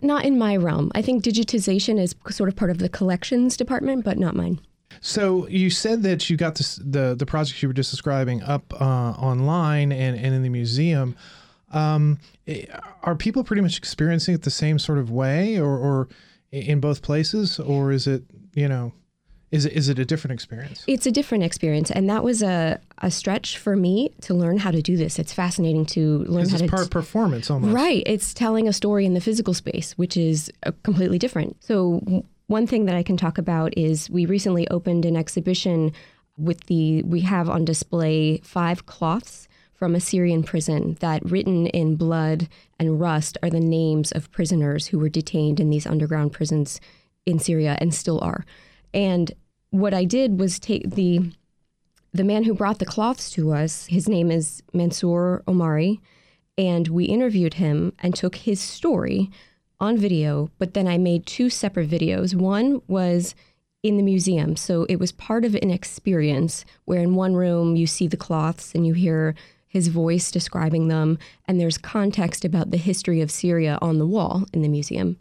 Not 0.00 0.24
in 0.24 0.38
my 0.38 0.56
realm. 0.56 0.92
I 0.94 1.02
think 1.02 1.24
digitization 1.24 2.00
is 2.00 2.14
sort 2.30 2.48
of 2.48 2.56
part 2.56 2.70
of 2.70 2.78
the 2.78 2.88
collections 2.88 3.56
department, 3.56 4.04
but 4.04 4.18
not 4.18 4.36
mine. 4.36 4.60
So 5.00 5.46
you 5.48 5.70
said 5.70 6.02
that 6.04 6.28
you 6.28 6.36
got 6.36 6.56
this, 6.56 6.76
the 6.76 7.14
the 7.16 7.26
project 7.26 7.62
you 7.62 7.68
were 7.68 7.74
just 7.74 7.90
describing 7.90 8.42
up 8.42 8.72
uh, 8.80 8.84
online 8.84 9.92
and, 9.92 10.16
and 10.16 10.34
in 10.34 10.42
the 10.42 10.48
museum. 10.48 11.16
Um, 11.70 12.18
eh, 12.46 12.64
are 13.02 13.14
people 13.14 13.44
pretty 13.44 13.62
much 13.62 13.76
experiencing 13.76 14.34
it 14.34 14.42
the 14.42 14.50
same 14.50 14.78
sort 14.78 14.98
of 14.98 15.10
way, 15.10 15.58
or, 15.58 15.76
or 15.76 16.08
in 16.50 16.80
both 16.80 17.02
places, 17.02 17.60
or 17.60 17.92
is 17.92 18.06
it 18.06 18.24
you 18.58 18.68
know, 18.68 18.92
is 19.50 19.64
it 19.64 19.72
is 19.72 19.88
it 19.88 19.98
a 19.98 20.04
different 20.04 20.32
experience? 20.32 20.84
It's 20.86 21.06
a 21.06 21.10
different 21.10 21.44
experience, 21.44 21.90
and 21.90 22.08
that 22.10 22.22
was 22.22 22.42
a, 22.42 22.80
a 22.98 23.10
stretch 23.10 23.56
for 23.56 23.76
me 23.76 24.10
to 24.22 24.34
learn 24.34 24.58
how 24.58 24.70
to 24.70 24.82
do 24.82 24.96
this. 24.96 25.18
It's 25.18 25.32
fascinating 25.32 25.86
to 25.86 26.18
learn 26.24 26.42
This 26.42 26.50
how 26.50 26.56
is 26.56 26.62
to 26.62 26.68
part 26.68 26.90
performance 26.90 27.50
almost. 27.50 27.74
Right. 27.74 28.02
It's 28.06 28.34
telling 28.34 28.68
a 28.68 28.72
story 28.72 29.06
in 29.06 29.14
the 29.14 29.20
physical 29.20 29.54
space, 29.54 29.92
which 29.92 30.16
is 30.16 30.52
uh, 30.66 30.72
completely 30.82 31.18
different. 31.18 31.56
So, 31.64 32.24
one 32.48 32.66
thing 32.66 32.84
that 32.86 32.94
I 32.94 33.02
can 33.02 33.16
talk 33.16 33.38
about 33.38 33.76
is 33.76 34.10
we 34.10 34.26
recently 34.26 34.68
opened 34.68 35.06
an 35.06 35.16
exhibition 35.16 35.92
with 36.36 36.64
the, 36.64 37.02
we 37.02 37.20
have 37.20 37.48
on 37.48 37.64
display 37.64 38.38
five 38.38 38.86
cloths 38.86 39.48
from 39.74 39.94
a 39.94 40.00
Syrian 40.00 40.42
prison 40.42 40.96
that, 41.00 41.24
written 41.24 41.66
in 41.68 41.96
blood 41.96 42.48
and 42.78 43.00
rust, 43.00 43.38
are 43.42 43.50
the 43.50 43.60
names 43.60 44.12
of 44.12 44.30
prisoners 44.30 44.88
who 44.88 44.98
were 44.98 45.08
detained 45.08 45.60
in 45.60 45.70
these 45.70 45.86
underground 45.86 46.32
prisons 46.32 46.80
in 47.26 47.38
Syria 47.38 47.76
and 47.80 47.94
still 47.94 48.20
are. 48.20 48.44
And 48.92 49.32
what 49.70 49.94
I 49.94 50.04
did 50.04 50.40
was 50.40 50.58
take 50.58 50.90
the, 50.90 51.32
the 52.12 52.24
man 52.24 52.44
who 52.44 52.54
brought 52.54 52.78
the 52.78 52.86
cloths 52.86 53.30
to 53.32 53.52
us, 53.52 53.86
his 53.86 54.08
name 54.08 54.30
is 54.30 54.62
Mansour 54.72 55.42
Omari 55.46 56.00
and 56.58 56.88
we 56.88 57.04
interviewed 57.04 57.54
him 57.54 57.92
and 58.00 58.14
took 58.14 58.34
his 58.34 58.60
story 58.60 59.30
on 59.80 59.96
video 59.96 60.50
but 60.58 60.74
then 60.74 60.88
i 60.88 60.98
made 60.98 61.24
two 61.24 61.48
separate 61.48 61.88
videos. 61.88 62.34
One 62.34 62.82
was 62.88 63.34
in 63.84 63.96
the 63.96 64.02
museum 64.02 64.56
so 64.56 64.84
it 64.88 64.96
was 64.96 65.12
part 65.12 65.44
of 65.44 65.54
an 65.54 65.70
experience 65.70 66.64
where 66.84 67.00
in 67.00 67.14
one 67.14 67.34
room 67.34 67.76
you 67.76 67.86
see 67.86 68.08
the 68.08 68.16
cloths 68.16 68.74
and 68.74 68.84
you 68.84 68.92
hear 68.92 69.36
his 69.68 69.86
voice 69.86 70.32
describing 70.32 70.88
them 70.88 71.16
and 71.46 71.60
there's 71.60 71.78
context 71.78 72.44
about 72.44 72.72
the 72.72 72.76
history 72.76 73.20
of 73.20 73.30
syria 73.30 73.78
on 73.80 73.98
the 73.98 74.06
wall 74.06 74.44
in 74.52 74.62
the 74.62 74.68
museum 74.68 75.16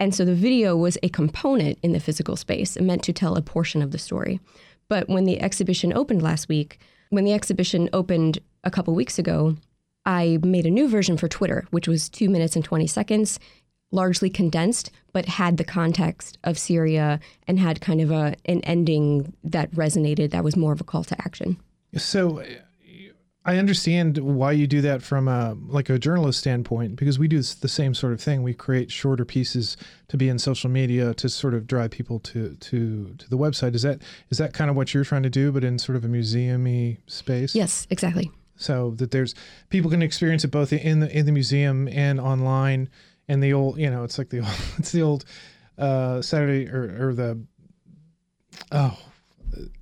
and 0.00 0.14
so 0.14 0.24
the 0.24 0.34
video 0.34 0.76
was 0.76 0.96
a 1.02 1.08
component 1.08 1.78
in 1.82 1.92
the 1.92 2.00
physical 2.00 2.36
space 2.36 2.78
meant 2.80 3.02
to 3.02 3.12
tell 3.12 3.36
a 3.36 3.42
portion 3.42 3.82
of 3.82 3.90
the 3.90 3.98
story 3.98 4.40
but 4.88 5.08
when 5.08 5.24
the 5.24 5.40
exhibition 5.40 5.92
opened 5.92 6.22
last 6.22 6.48
week 6.48 6.78
when 7.10 7.24
the 7.24 7.32
exhibition 7.32 7.88
opened 7.92 8.38
a 8.64 8.70
couple 8.70 8.94
weeks 8.94 9.18
ago 9.18 9.56
I 10.08 10.38
made 10.42 10.64
a 10.64 10.70
new 10.70 10.88
version 10.88 11.18
for 11.18 11.28
Twitter, 11.28 11.66
which 11.70 11.86
was 11.86 12.08
two 12.08 12.30
minutes 12.30 12.56
and 12.56 12.64
20 12.64 12.86
seconds, 12.86 13.38
largely 13.92 14.30
condensed, 14.30 14.90
but 15.12 15.26
had 15.26 15.58
the 15.58 15.64
context 15.64 16.38
of 16.44 16.58
Syria 16.58 17.20
and 17.46 17.58
had 17.58 17.82
kind 17.82 18.00
of 18.00 18.10
a, 18.10 18.34
an 18.46 18.62
ending 18.62 19.34
that 19.44 19.70
resonated 19.72 20.30
that 20.30 20.44
was 20.44 20.56
more 20.56 20.72
of 20.72 20.80
a 20.80 20.84
call 20.84 21.04
to 21.04 21.22
action. 21.22 21.58
So 21.94 22.42
I 23.44 23.56
understand 23.56 24.18
why 24.18 24.52
you 24.52 24.66
do 24.66 24.80
that 24.82 25.02
from 25.02 25.26
a 25.26 25.56
like 25.68 25.88
a 25.88 25.98
journalist 25.98 26.40
standpoint 26.40 26.96
because 26.96 27.18
we 27.18 27.28
do 27.28 27.40
the 27.40 27.68
same 27.68 27.94
sort 27.94 28.12
of 28.12 28.20
thing. 28.20 28.42
We 28.42 28.52
create 28.52 28.90
shorter 28.90 29.24
pieces 29.24 29.76
to 30.08 30.16
be 30.16 30.28
in 30.28 30.38
social 30.38 30.68
media 30.68 31.14
to 31.14 31.28
sort 31.28 31.54
of 31.54 31.66
drive 31.66 31.90
people 31.90 32.18
to 32.20 32.56
to 32.56 33.14
to 33.16 33.30
the 33.30 33.38
website. 33.38 33.74
Is 33.74 33.82
that 33.82 34.02
is 34.30 34.38
that 34.38 34.52
kind 34.52 34.68
of 34.70 34.76
what 34.76 34.92
you're 34.92 35.04
trying 35.04 35.22
to 35.22 35.30
do, 35.30 35.50
but 35.50 35.64
in 35.64 35.78
sort 35.78 35.96
of 35.96 36.04
a 36.04 36.08
museumy 36.08 36.98
space? 37.06 37.54
Yes, 37.54 37.86
exactly. 37.90 38.30
So 38.56 38.90
that 38.96 39.12
there's 39.12 39.34
people 39.70 39.90
can 39.90 40.02
experience 40.02 40.44
it 40.44 40.50
both 40.50 40.72
in 40.72 41.00
the 41.00 41.16
in 41.16 41.24
the 41.24 41.32
museum 41.32 41.88
and 41.88 42.20
online. 42.20 42.90
And 43.30 43.42
the 43.42 43.52
old, 43.52 43.78
you 43.78 43.90
know, 43.90 44.04
it's 44.04 44.16
like 44.16 44.30
the 44.30 44.38
old, 44.40 44.54
it's 44.78 44.90
the 44.90 45.02
old 45.02 45.24
uh, 45.76 46.22
Saturday 46.22 46.66
or, 46.68 47.08
or 47.08 47.14
the 47.14 47.38
Oh, 48.72 48.98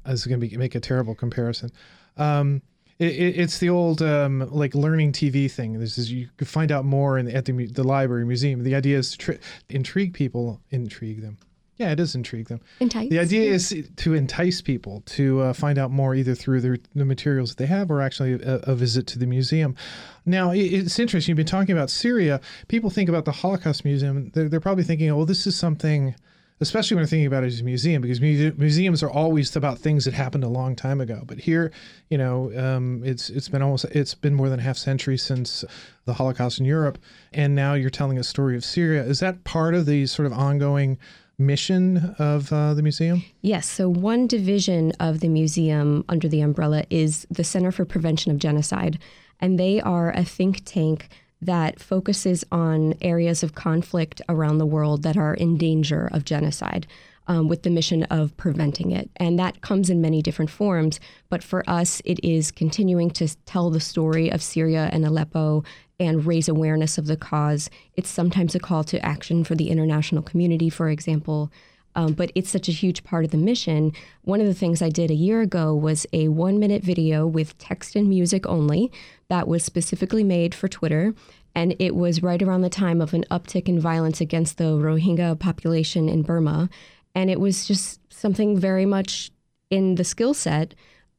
I 0.05 0.11
was 0.11 0.27
going 0.27 0.41
to 0.41 0.59
make 0.59 0.75
a 0.75 0.81
terrible 0.81 1.15
comparison. 1.15 1.71
Um, 2.17 2.63
it, 2.99 3.12
it, 3.12 3.38
it's 3.38 3.59
the 3.59 3.69
old 3.69 4.03
um, 4.03 4.49
like 4.50 4.75
learning 4.75 5.12
TV 5.12 5.50
thing. 5.50 5.79
This 5.79 5.99
is 5.99 6.11
you 6.11 6.29
can 6.37 6.47
find 6.47 6.73
out 6.73 6.85
more 6.85 7.19
in, 7.19 7.29
at 7.29 7.45
the 7.45 7.67
the 7.67 7.85
library 7.85 8.25
museum. 8.25 8.62
The 8.62 8.75
idea 8.75 8.99
is 8.99 9.12
to 9.12 9.19
tri- 9.19 9.38
intrigue 9.69 10.15
people, 10.15 10.61
intrigue 10.71 11.23
them. 11.23 11.38
Yeah, 11.76 11.91
it 11.91 11.97
does 11.97 12.15
intrigue 12.15 12.49
them. 12.49 12.61
Entice. 12.81 13.11
The 13.11 13.19
idea 13.19 13.53
is 13.53 13.87
to 13.97 14.15
entice 14.15 14.62
people 14.62 15.03
to 15.07 15.41
uh, 15.43 15.53
find 15.53 15.79
out 15.79 15.91
more 15.91 16.15
either 16.15 16.35
through 16.35 16.62
their, 16.62 16.79
the 16.95 17.05
materials 17.05 17.50
that 17.50 17.59
they 17.59 17.67
have 17.67 17.91
or 17.91 18.00
actually 18.00 18.33
a, 18.33 18.57
a 18.62 18.75
visit 18.75 19.07
to 19.09 19.19
the 19.19 19.26
museum. 19.26 19.76
Now, 20.25 20.53
it, 20.53 20.61
it's 20.61 20.99
interesting. 20.99 21.33
You've 21.33 21.37
been 21.37 21.45
talking 21.45 21.76
about 21.76 21.91
Syria. 21.91 22.41
People 22.69 22.88
think 22.88 23.11
about 23.11 23.26
the 23.26 23.33
Holocaust 23.33 23.85
Museum. 23.85 24.31
They're, 24.33 24.49
they're 24.49 24.59
probably 24.59 24.85
thinking, 24.85 25.11
oh, 25.11 25.17
well, 25.17 25.26
this 25.26 25.47
is 25.47 25.55
something 25.55 26.15
especially 26.61 26.95
when 26.95 27.03
they're 27.03 27.09
thinking 27.09 27.27
about 27.27 27.45
it 27.45 27.49
as 27.49 27.61
a 27.61 27.65
museum, 27.65 28.03
because 28.03 28.21
muse- 28.21 28.57
museums 28.57 29.03
are 29.03 29.11
always 29.11 29.55
about 29.55 29.79
things 29.79 30.05
that 30.05 30.15
happened 30.15 30.45
a 30.45 30.49
long 30.49 30.75
time 30.75 31.01
ago. 31.01 31.23
But 31.27 31.39
here, 31.39 31.71
you 32.09 32.19
know, 32.19 32.53
um, 32.57 33.03
it's 33.05 33.31
it's 33.31 33.49
been 33.49 33.63
almost 33.63 33.85
it's 33.87 34.15
been 34.15 34.35
more 34.35 34.49
than 34.49 34.59
half 34.59 34.77
century 34.77 35.19
since 35.19 35.65
the 36.05 36.15
Holocaust 36.15 36.59
in 36.59 36.65
Europe, 36.65 36.99
and 37.33 37.55
now 37.55 37.75
you're 37.75 37.91
telling 37.91 38.19
a 38.19 38.25
story 38.25 38.57
of 38.57 38.65
Syria. 38.65 39.05
Is 39.05 39.21
that 39.21 39.45
part 39.45 39.75
of 39.75 39.87
the 39.87 40.07
sort 40.07 40.27
of 40.27 40.33
ongoing 40.33 40.99
mission 41.39 42.15
of 42.19 42.53
uh, 42.53 42.75
the 42.75 42.83
museum? 42.83 43.23
Yes. 43.43 43.69
So, 43.69 43.89
one 43.89 44.27
division 44.27 44.93
of 45.01 45.21
the 45.21 45.29
museum 45.29 46.05
under 46.09 46.29
the 46.29 46.41
umbrella 46.41 46.85
is 46.91 47.27
the 47.31 47.45
Center 47.45 47.71
for 47.71 47.85
Prevention 47.85 48.33
of 48.33 48.39
Genocide, 48.39 48.99
and 49.41 49.59
they 49.59 49.81
are 49.81 50.11
a 50.11 50.25
think 50.25 50.63
tank 50.65 51.09
that 51.40 51.81
focuses 51.81 52.45
on 52.50 52.95
areas 53.00 53.43
of 53.43 53.55
conflict 53.55 54.23
around 54.28 54.59
the 54.59 54.66
world 54.66 55.02
that 55.02 55.16
are 55.16 55.35
in 55.35 55.57
danger 55.57 56.09
of 56.12 56.25
genocide. 56.25 56.87
Um, 57.28 57.49
with 57.49 57.64
the 57.64 57.71
mission 57.71 58.05
of 58.05 58.37
preventing 58.37 58.93
it. 58.93 59.11
And 59.16 59.37
that 59.37 59.61
comes 59.61 59.90
in 59.90 60.00
many 60.00 60.23
different 60.23 60.49
forms. 60.49 61.00
But 61.28 61.43
for 61.43 61.69
us, 61.69 62.00
it 62.05 62.25
is 62.25 62.52
continuing 62.52 63.11
to 63.11 63.26
tell 63.47 63.69
the 63.69 63.81
story 63.81 64.31
of 64.31 64.45
Syria 64.45 64.88
and 64.93 65.05
Aleppo 65.05 65.64
and 65.99 66.25
raise 66.25 66.49
awareness 66.49 66.99
of 66.99 67.07
the 67.07 67.16
cause. 67.16 67.69
It's 67.95 68.09
sometimes 68.09 68.55
a 68.55 68.61
call 68.61 68.85
to 68.85 69.05
action 69.05 69.43
for 69.43 69.57
the 69.57 69.71
international 69.71 70.23
community, 70.23 70.71
for 70.71 70.88
example. 70.88 71.50
Um, 71.97 72.12
but 72.12 72.31
it's 72.35 72.50
such 72.50 72.69
a 72.69 72.73
huge 72.73 73.03
part 73.03 73.25
of 73.25 73.31
the 73.31 73.38
mission. 73.38 73.93
One 74.23 74.41
of 74.41 74.47
the 74.47 74.55
things 74.55 74.83
I 74.83 74.91
did 74.91 75.11
a 75.11 75.15
year 75.15 75.41
ago 75.41 75.75
was 75.75 76.07
a 76.12 76.29
one 76.29 76.59
minute 76.59 76.85
video 76.85 77.26
with 77.26 77.57
text 77.57 77.97
and 77.97 78.09
music 78.09 78.47
only 78.47 78.93
that 79.29 79.49
was 79.49 79.65
specifically 79.65 80.23
made 80.23 80.55
for 80.55 80.69
Twitter. 80.69 81.15
And 81.55 81.75
it 81.79 81.97
was 81.97 82.23
right 82.23 82.43
around 82.43 82.61
the 82.61 82.69
time 82.69 83.00
of 83.00 83.15
an 83.15 83.25
uptick 83.31 83.67
in 83.67 83.81
violence 83.81 84.21
against 84.21 84.59
the 84.59 84.65
Rohingya 84.65 85.38
population 85.41 86.07
in 86.11 86.23
Burma. 86.23 86.69
And 87.15 87.31
it 87.31 87.41
was 87.41 87.67
just 87.67 87.99
something 88.12 88.59
very 88.61 88.85
much 88.85 89.31
in 89.71 89.95
the 89.95 90.05
skill 90.05 90.35
set. 90.35 90.75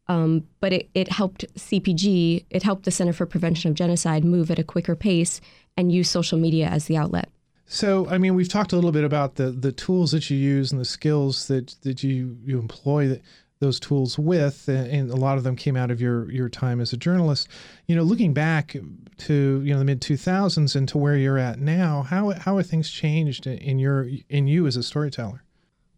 Um, 0.08 0.48
but 0.60 0.72
it, 0.72 0.90
it 0.94 1.12
helped 1.12 1.44
CPG, 1.56 2.46
it 2.52 2.64
helped 2.64 2.86
the 2.86 2.92
Center 2.92 3.14
for 3.14 3.26
Prevention 3.26 3.72
of 3.72 3.76
Genocide 3.76 4.24
move 4.24 4.52
at 4.52 4.60
a 4.60 4.64
quicker 4.64 4.96
pace 4.96 5.42
and 5.76 5.92
use 5.92 6.10
social 6.10 6.38
media 6.38 6.68
as 6.68 6.86
the 6.86 6.96
outlet. 6.96 7.30
So, 7.70 8.08
I 8.08 8.18
mean, 8.18 8.34
we've 8.34 8.48
talked 8.48 8.72
a 8.72 8.76
little 8.76 8.94
bit 8.94 9.04
about 9.04 9.36
the 9.36 9.52
the 9.52 9.72
tools 9.72 10.12
that 10.12 10.30
you 10.30 10.38
use 10.38 10.72
and 10.72 10.80
the 10.80 10.86
skills 10.86 11.48
that 11.48 11.76
that 11.82 12.02
you 12.02 12.38
you 12.44 12.60
employ 12.60 13.10
that 13.10 13.22
those 13.60 13.80
tools 13.80 14.20
with, 14.20 14.68
and 14.70 15.10
a 15.10 15.16
lot 15.16 15.38
of 15.38 15.44
them 15.44 15.56
came 15.56 15.76
out 15.76 15.92
of 15.92 16.00
your 16.00 16.32
your 16.32 16.48
time 16.48 16.80
as 16.80 16.94
a 16.94 16.98
journalist. 16.98 17.50
You 17.88 17.96
know, 17.96 18.04
looking 18.04 18.34
back 18.34 18.76
to 19.18 19.62
you 19.64 19.74
know 19.74 19.80
the 19.80 19.86
mid 19.86 20.02
two 20.02 20.16
thousands 20.16 20.76
and 20.76 20.88
to 20.90 20.98
where 20.98 21.18
you're 21.18 21.38
at 21.38 21.60
now, 21.60 22.04
how 22.04 22.32
how 22.32 22.58
have 22.58 22.68
things 22.68 22.90
changed 22.90 23.48
in 23.48 23.80
your 23.80 24.08
in 24.30 24.48
you 24.48 24.68
as 24.68 24.78
a 24.78 24.84
storyteller? 24.84 25.44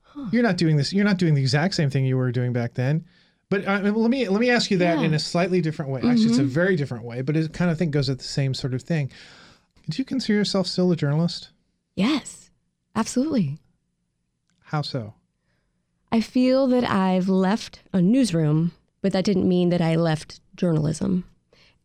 Huh. 0.01 0.25
You're 0.31 0.43
not 0.43 0.57
doing 0.57 0.77
this. 0.77 0.91
You're 0.91 1.05
not 1.05 1.17
doing 1.17 1.35
the 1.35 1.41
exact 1.41 1.75
same 1.75 1.89
thing 1.89 2.05
you 2.05 2.17
were 2.17 2.31
doing 2.31 2.53
back 2.53 2.73
then. 2.73 3.05
But 3.49 3.67
uh, 3.67 3.81
let 3.81 4.09
me 4.09 4.27
let 4.27 4.39
me 4.39 4.49
ask 4.49 4.71
you 4.71 4.77
that 4.77 4.99
yeah. 4.99 5.05
in 5.05 5.13
a 5.13 5.19
slightly 5.19 5.61
different 5.61 5.91
way. 5.91 6.01
Mm-hmm. 6.01 6.11
Actually, 6.11 6.29
it's 6.29 6.37
a 6.39 6.43
very 6.43 6.75
different 6.75 7.03
way, 7.03 7.21
but 7.21 7.35
it 7.35 7.53
kind 7.53 7.69
of 7.69 7.77
think 7.77 7.91
goes 7.91 8.09
at 8.09 8.19
the 8.19 8.23
same 8.23 8.53
sort 8.53 8.73
of 8.73 8.81
thing. 8.81 9.11
Do 9.89 9.97
you 9.99 10.05
consider 10.05 10.37
yourself 10.37 10.67
still 10.67 10.91
a 10.91 10.95
journalist? 10.95 11.49
Yes, 11.99 12.49
absolutely. 12.95 13.57
How 14.63 14.81
so? 14.81 15.15
I 16.13 16.21
feel 16.21 16.65
that 16.67 16.85
I've 16.85 17.27
left 17.27 17.81
a 17.91 18.01
newsroom, 18.01 18.71
but 19.01 19.11
that 19.11 19.25
didn't 19.25 19.49
mean 19.49 19.67
that 19.67 19.81
I 19.81 19.97
left 19.97 20.39
journalism. 20.55 21.25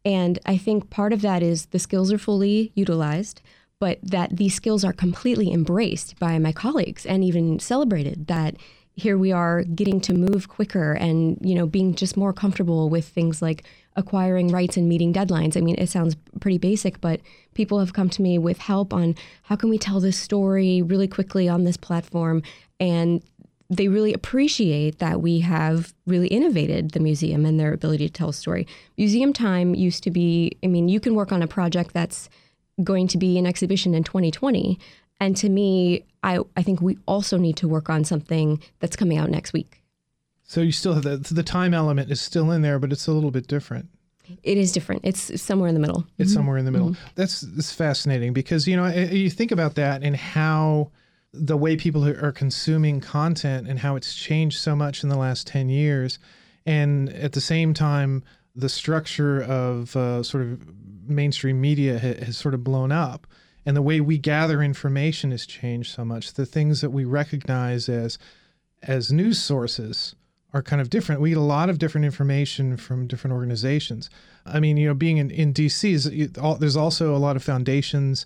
And 0.05 0.39
I 0.47 0.57
think 0.57 0.89
part 0.89 1.13
of 1.13 1.21
that 1.23 1.43
is 1.43 1.67
the 1.67 1.81
skills 1.81 2.13
are 2.13 2.19
fully 2.19 2.71
utilized, 2.77 3.43
but 3.81 3.99
that 4.05 4.37
these 4.37 4.55
skills 4.55 4.85
are 4.85 4.93
completely 4.93 5.53
embraced 5.53 6.17
by 6.21 6.39
my 6.39 6.53
colleagues 6.53 7.05
and 7.05 7.25
even 7.25 7.59
celebrated 7.59 8.29
that 8.29 8.55
here 8.95 9.19
we 9.19 9.33
are 9.33 9.65
getting 9.65 10.01
to 10.03 10.15
move 10.15 10.49
quicker 10.49 10.93
and 10.93 11.37
you 11.41 11.57
know 11.57 11.67
being 11.67 11.93
just 11.97 12.17
more 12.17 12.33
comfortable 12.33 12.89
with 12.89 13.09
things 13.09 13.43
like 13.43 13.65
acquiring 13.97 14.49
rights 14.49 14.77
and 14.77 14.89
meeting 14.89 15.13
deadlines. 15.13 15.57
I 15.57 15.61
mean, 15.61 15.77
it 15.79 15.89
sounds 15.89 16.17
pretty 16.41 16.59
basic, 16.59 17.01
but 17.01 17.21
people 17.55 17.79
have 17.79 17.93
come 17.93 18.11
to 18.11 18.23
me 18.23 18.39
with 18.39 18.59
help 18.59 18.93
on 18.93 19.15
how 19.45 19.57
can 19.57 19.71
we 19.71 19.79
tell 19.79 20.01
this 20.01 20.19
story 20.19 20.83
really 20.83 21.09
quickly 21.09 21.49
on 21.49 21.65
this 21.65 21.77
platform 21.77 22.43
and 22.81 23.23
they 23.71 23.89
really 23.89 24.13
appreciate 24.13 24.99
that 24.99 25.23
we 25.23 25.41
have 25.41 25.95
really 26.07 26.29
innovated 26.29 26.91
the 26.91 27.01
museum 27.01 27.47
and 27.47 27.59
their 27.59 27.73
ability 27.73 28.07
to 28.07 28.13
tell 28.13 28.29
a 28.29 28.33
story. 28.33 28.67
Museum 28.99 29.33
time 29.33 29.75
used 29.75 30.03
to 30.05 30.11
be, 30.11 30.57
I 30.63 30.67
mean, 30.67 30.89
you 30.89 31.01
can 31.01 31.15
work 31.15 31.33
on 31.33 31.43
a 31.43 31.47
project 31.47 31.95
that's 31.95 32.29
going 32.83 33.09
to 33.09 33.19
be 33.19 33.39
an 33.39 33.47
exhibition 33.47 33.95
in 33.95 34.05
2020. 34.05 34.79
And 35.21 35.37
to 35.39 35.49
me, 35.49 36.05
I, 36.23 36.41
I 36.57 36.63
think 36.63 36.83
we 36.83 36.99
also 37.07 37.39
need 37.39 37.57
to 37.59 37.69
work 37.69 37.89
on 37.89 38.05
something 38.05 38.63
that's 38.81 38.97
coming 38.97 39.17
out 39.17 39.31
next 39.31 39.53
week. 39.53 39.81
So 40.45 40.61
you 40.61 40.73
still 40.73 40.95
have 40.95 41.03
the, 41.03 41.17
the 41.17 41.43
time 41.43 41.75
element 41.75 42.11
is 42.11 42.21
still 42.21 42.51
in 42.51 42.63
there, 42.63 42.79
but 42.79 42.93
it's 42.93 43.07
a 43.07 43.13
little 43.13 43.31
bit 43.31 43.47
different. 43.47 43.89
It 44.43 44.57
is 44.57 44.73
different. 44.73 45.03
It's 45.05 45.41
somewhere 45.41 45.69
in 45.69 45.75
the 45.75 45.81
middle. 45.81 46.07
It's 46.19 46.31
mm-hmm. 46.31 46.39
somewhere 46.39 46.59
in 46.59 46.65
the 46.65 46.71
middle. 46.71 46.91
Mm-hmm. 46.91 47.09
That's, 47.15 47.41
that's 47.41 47.73
fascinating 47.73 48.33
because, 48.33 48.67
you 48.67 48.77
know, 48.77 48.87
you 48.87 49.31
think 49.31 49.53
about 49.53 49.75
that 49.75 50.03
and 50.03 50.17
how 50.17 50.91
the 51.33 51.57
way 51.57 51.77
people 51.77 52.07
are 52.07 52.33
consuming 52.33 53.01
content 53.01 53.69
and 53.69 53.79
how 53.79 53.97
it's 53.97 54.15
changed 54.15 54.59
so 54.59 54.77
much 54.77 55.03
in 55.03 55.09
the 55.09 55.19
last 55.19 55.47
10 55.47 55.69
years. 55.69 56.19
And 56.65 57.11
at 57.11 57.33
the 57.33 57.41
same 57.41 57.75
time, 57.75 58.23
the 58.55 58.69
structure 58.69 59.43
of 59.43 59.97
uh, 59.97 60.23
sort 60.23 60.45
of 60.45 60.61
mainstream 61.07 61.61
media 61.61 61.99
ha- 61.99 62.25
has 62.25 62.39
sort 62.39 62.55
of 62.55 62.63
blown 62.63 62.93
up. 62.93 63.27
And 63.67 63.77
the 63.77 63.83
way 63.83 64.01
we 64.01 64.19
gather 64.19 64.63
information 64.63 65.31
has 65.33 65.47
changed 65.47 65.93
so 65.93 66.05
much. 66.05 66.35
The 66.35 66.47
things 66.47 66.81
that 66.83 66.91
we 66.91 67.05
recognize 67.05 67.89
as 67.89 68.19
as 68.83 69.11
news 69.11 69.43
sources 69.43 70.15
are 70.55 70.63
kind 70.63 70.81
of 70.81 70.89
different. 70.89 71.21
We 71.21 71.31
get 71.31 71.39
a 71.39 71.43
lot 71.43 71.69
of 71.69 71.79
different 71.79 72.05
information 72.05 72.77
from 72.77 73.09
different 73.09 73.35
organizations. 73.35 74.09
I 74.47 74.61
mean, 74.61 74.77
you 74.77 74.87
know, 74.87 74.95
being 74.95 75.19
in, 75.19 75.31
in 75.31 75.53
DC, 75.53 75.93
is, 75.93 76.05
there's 76.61 76.77
also 76.77 77.15
a 77.15 77.19
lot 77.19 77.35
of 77.35 77.43
foundations 77.43 78.25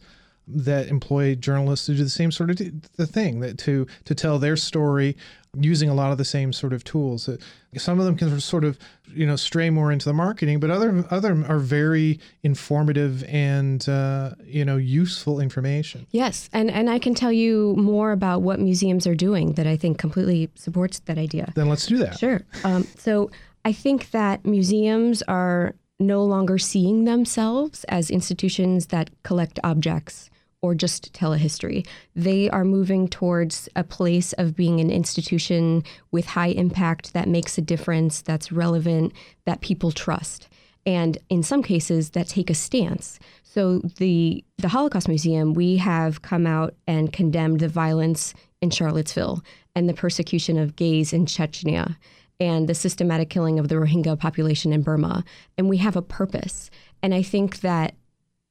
that 0.50 0.88
employ 0.88 1.34
journalists 1.34 1.86
to 1.86 1.94
do 1.94 2.02
the 2.02 2.08
same 2.10 2.30
sort 2.30 2.50
of 2.50 2.58
the 2.96 3.06
thing 3.06 3.40
that 3.40 3.58
to 3.58 3.86
to 4.04 4.14
tell 4.14 4.38
their 4.38 4.56
story 4.56 5.16
using 5.56 5.88
a 5.88 5.94
lot 5.94 6.12
of 6.12 6.18
the 6.18 6.24
same 6.24 6.52
sort 6.52 6.72
of 6.72 6.84
tools. 6.84 7.26
That 7.26 7.42
Some 7.76 7.98
of 7.98 8.06
them 8.06 8.16
can 8.16 8.40
sort 8.40 8.64
of 8.64 8.78
you 9.14 9.26
know 9.26 9.36
stray 9.36 9.70
more 9.70 9.92
into 9.92 10.06
the 10.06 10.12
marketing, 10.12 10.60
but 10.60 10.70
other 10.70 11.04
other 11.10 11.44
are 11.48 11.58
very 11.58 12.20
informative 12.42 13.24
and 13.24 13.86
uh, 13.88 14.32
you 14.44 14.64
know 14.64 14.76
useful 14.76 15.40
information. 15.40 16.06
Yes, 16.10 16.48
and 16.52 16.70
and 16.70 16.90
I 16.90 16.98
can 16.98 17.14
tell 17.14 17.32
you 17.32 17.74
more 17.76 18.12
about 18.12 18.42
what 18.42 18.60
museums 18.60 19.06
are 19.06 19.14
doing 19.14 19.52
that 19.54 19.66
I 19.66 19.76
think 19.76 19.98
completely 19.98 20.50
supports 20.54 21.00
that 21.00 21.18
idea. 21.18 21.52
Then 21.54 21.68
let's 21.68 21.86
do 21.86 21.98
that. 21.98 22.18
Sure. 22.18 22.40
Um, 22.64 22.86
so 22.96 23.30
I 23.64 23.72
think 23.72 24.10
that 24.12 24.44
museums 24.46 25.22
are 25.22 25.74
no 26.00 26.24
longer 26.24 26.58
seeing 26.58 27.04
themselves 27.04 27.84
as 27.84 28.08
institutions 28.08 28.86
that 28.86 29.10
collect 29.24 29.58
objects 29.64 30.30
or 30.60 30.74
just 30.74 31.12
tell 31.12 31.32
a 31.32 31.38
history. 31.38 31.84
They 32.16 32.50
are 32.50 32.64
moving 32.64 33.08
towards 33.08 33.68
a 33.76 33.84
place 33.84 34.32
of 34.34 34.56
being 34.56 34.80
an 34.80 34.90
institution 34.90 35.84
with 36.10 36.26
high 36.26 36.48
impact 36.48 37.12
that 37.12 37.28
makes 37.28 37.58
a 37.58 37.62
difference, 37.62 38.22
that's 38.22 38.50
relevant, 38.50 39.12
that 39.44 39.60
people 39.60 39.92
trust. 39.92 40.48
And 40.84 41.18
in 41.28 41.42
some 41.42 41.62
cases, 41.62 42.10
that 42.10 42.28
take 42.28 42.50
a 42.50 42.54
stance. 42.54 43.18
So 43.42 43.80
the 43.98 44.44
the 44.56 44.68
Holocaust 44.68 45.08
Museum, 45.08 45.54
we 45.54 45.76
have 45.76 46.22
come 46.22 46.46
out 46.46 46.74
and 46.86 47.12
condemned 47.12 47.60
the 47.60 47.68
violence 47.68 48.34
in 48.60 48.70
Charlottesville 48.70 49.42
and 49.74 49.88
the 49.88 49.94
persecution 49.94 50.58
of 50.58 50.76
gays 50.76 51.12
in 51.12 51.26
Chechnya 51.26 51.96
and 52.40 52.68
the 52.68 52.74
systematic 52.74 53.30
killing 53.30 53.58
of 53.58 53.68
the 53.68 53.74
Rohingya 53.74 54.18
population 54.18 54.72
in 54.72 54.82
Burma. 54.82 55.24
And 55.56 55.68
we 55.68 55.76
have 55.78 55.96
a 55.96 56.02
purpose. 56.02 56.70
And 57.02 57.14
I 57.14 57.22
think 57.22 57.60
that 57.60 57.94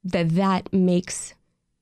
that 0.04 0.30
that 0.36 0.72
makes 0.72 1.34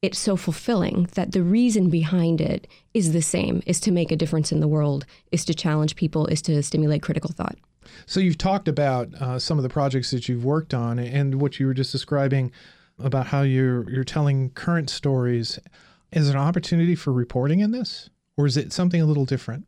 it's 0.01 0.19
so 0.19 0.35
fulfilling 0.35 1.09
that 1.15 1.31
the 1.31 1.41
reason 1.41 1.89
behind 1.89 2.41
it 2.41 2.67
is 2.93 3.13
the 3.13 3.21
same 3.21 3.61
is 3.65 3.79
to 3.79 3.91
make 3.91 4.11
a 4.11 4.15
difference 4.15 4.51
in 4.51 4.59
the 4.59 4.67
world 4.67 5.05
is 5.31 5.45
to 5.45 5.53
challenge 5.53 5.95
people 5.95 6.27
is 6.27 6.41
to 6.41 6.61
stimulate 6.61 7.01
critical 7.01 7.31
thought 7.31 7.57
so 8.05 8.19
you've 8.19 8.37
talked 8.37 8.67
about 8.67 9.13
uh, 9.15 9.37
some 9.39 9.57
of 9.57 9.63
the 9.63 9.69
projects 9.69 10.11
that 10.11 10.27
you've 10.27 10.45
worked 10.45 10.73
on 10.73 10.99
and 10.99 11.41
what 11.41 11.59
you 11.59 11.67
were 11.67 11.73
just 11.73 11.91
describing 11.91 12.51
about 12.99 13.27
how 13.27 13.41
you're 13.41 13.89
you're 13.89 14.03
telling 14.03 14.49
current 14.51 14.89
stories 14.89 15.59
is 16.11 16.29
an 16.29 16.37
opportunity 16.37 16.95
for 16.95 17.11
reporting 17.11 17.59
in 17.59 17.71
this 17.71 18.09
or 18.37 18.45
is 18.45 18.57
it 18.57 18.73
something 18.73 19.01
a 19.01 19.05
little 19.05 19.25
different 19.25 19.65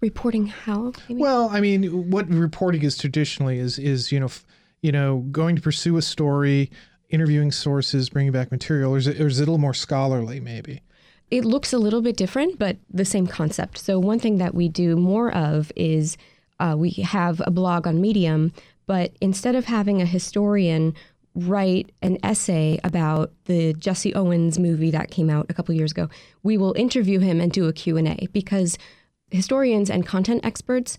Reporting 0.00 0.46
how? 0.46 0.92
Maybe? 1.08 1.20
Well, 1.20 1.48
I 1.48 1.60
mean, 1.60 2.10
what 2.10 2.28
reporting 2.28 2.82
is 2.82 2.98
traditionally 2.98 3.58
is 3.58 3.78
is 3.78 4.12
you 4.12 4.20
know, 4.20 4.26
f- 4.26 4.44
you 4.82 4.92
know, 4.92 5.20
going 5.30 5.56
to 5.56 5.62
pursue 5.62 5.96
a 5.96 6.02
story, 6.02 6.70
interviewing 7.10 7.52
sources, 7.52 8.08
bringing 8.08 8.32
back 8.32 8.50
material, 8.50 8.94
or 8.94 8.98
is 8.98 9.06
it, 9.06 9.20
or 9.20 9.26
is 9.26 9.38
it 9.38 9.42
a 9.42 9.46
little 9.46 9.58
more 9.58 9.74
scholarly, 9.74 10.40
maybe? 10.40 10.82
It 11.30 11.44
looks 11.44 11.72
a 11.72 11.78
little 11.78 12.02
bit 12.02 12.16
different, 12.16 12.58
but 12.58 12.76
the 12.92 13.04
same 13.04 13.26
concept. 13.26 13.78
So, 13.78 13.98
one 13.98 14.18
thing 14.18 14.38
that 14.38 14.54
we 14.54 14.68
do 14.68 14.96
more 14.96 15.34
of 15.34 15.72
is 15.74 16.16
uh, 16.60 16.74
we 16.78 16.90
have 16.90 17.42
a 17.44 17.50
blog 17.50 17.86
on 17.86 18.00
Medium, 18.00 18.52
but 18.86 19.12
instead 19.20 19.54
of 19.54 19.64
having 19.64 20.00
a 20.00 20.06
historian 20.06 20.94
write 21.34 21.92
an 22.00 22.18
essay 22.22 22.80
about 22.82 23.30
the 23.44 23.74
Jesse 23.74 24.14
Owens 24.14 24.58
movie 24.58 24.90
that 24.90 25.10
came 25.10 25.28
out 25.28 25.46
a 25.50 25.54
couple 25.54 25.74
years 25.74 25.92
ago, 25.92 26.08
we 26.42 26.56
will 26.56 26.74
interview 26.76 27.18
him 27.18 27.40
and 27.40 27.52
do 27.52 27.66
a 27.66 27.72
Q&A 27.72 28.26
because 28.32 28.78
historians 29.30 29.90
and 29.90 30.06
content 30.06 30.44
experts 30.44 30.96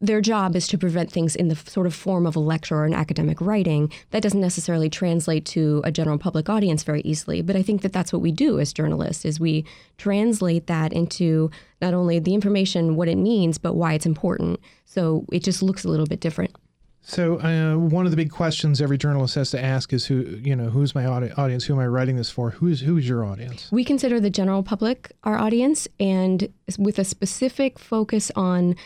their 0.00 0.20
job 0.20 0.54
is 0.54 0.68
to 0.68 0.78
prevent 0.78 1.10
things 1.10 1.34
in 1.34 1.48
the 1.48 1.56
sort 1.56 1.86
of 1.86 1.94
form 1.94 2.26
of 2.26 2.36
a 2.36 2.38
lecture 2.40 2.76
or 2.76 2.84
an 2.84 2.94
academic 2.94 3.40
writing 3.40 3.90
that 4.10 4.22
doesn't 4.22 4.40
necessarily 4.40 4.88
translate 4.88 5.44
to 5.44 5.80
a 5.84 5.90
general 5.90 6.18
public 6.18 6.48
audience 6.48 6.84
very 6.84 7.00
easily 7.00 7.42
but 7.42 7.56
i 7.56 7.62
think 7.62 7.82
that 7.82 7.92
that's 7.92 8.12
what 8.12 8.22
we 8.22 8.30
do 8.30 8.60
as 8.60 8.72
journalists 8.72 9.24
is 9.24 9.40
we 9.40 9.64
translate 9.96 10.66
that 10.68 10.92
into 10.92 11.50
not 11.82 11.94
only 11.94 12.18
the 12.18 12.34
information 12.34 12.94
what 12.96 13.08
it 13.08 13.16
means 13.16 13.58
but 13.58 13.74
why 13.74 13.92
it's 13.92 14.06
important 14.06 14.60
so 14.84 15.24
it 15.32 15.42
just 15.42 15.62
looks 15.62 15.84
a 15.84 15.88
little 15.88 16.06
bit 16.06 16.20
different 16.20 16.54
So 17.02 17.40
uh, 17.40 17.76
one 17.78 18.04
of 18.04 18.10
the 18.10 18.16
big 18.16 18.30
questions 18.30 18.82
every 18.82 18.98
journalist 18.98 19.34
has 19.34 19.50
to 19.50 19.58
ask 19.60 19.92
is 19.92 20.06
who 20.06 20.16
you 20.44 20.54
know 20.54 20.68
who's 20.70 20.94
my 20.94 21.06
audi- 21.06 21.32
audience? 21.42 21.64
Who 21.64 21.72
am 21.74 21.80
I 21.80 21.86
writing 21.86 22.16
this 22.16 22.28
for? 22.30 22.50
Who's 22.50 22.80
who's 22.82 23.08
your 23.08 23.24
audience? 23.24 23.68
we 23.72 23.82
consider 23.82 24.20
the 24.20 24.30
general 24.30 24.62
public 24.62 25.12
our 25.24 25.38
audience 25.38 25.88
and 25.98 26.48
with 26.78 26.98
a 26.98 27.04
specific 27.04 27.78
focus 27.78 28.30
on 28.36 28.76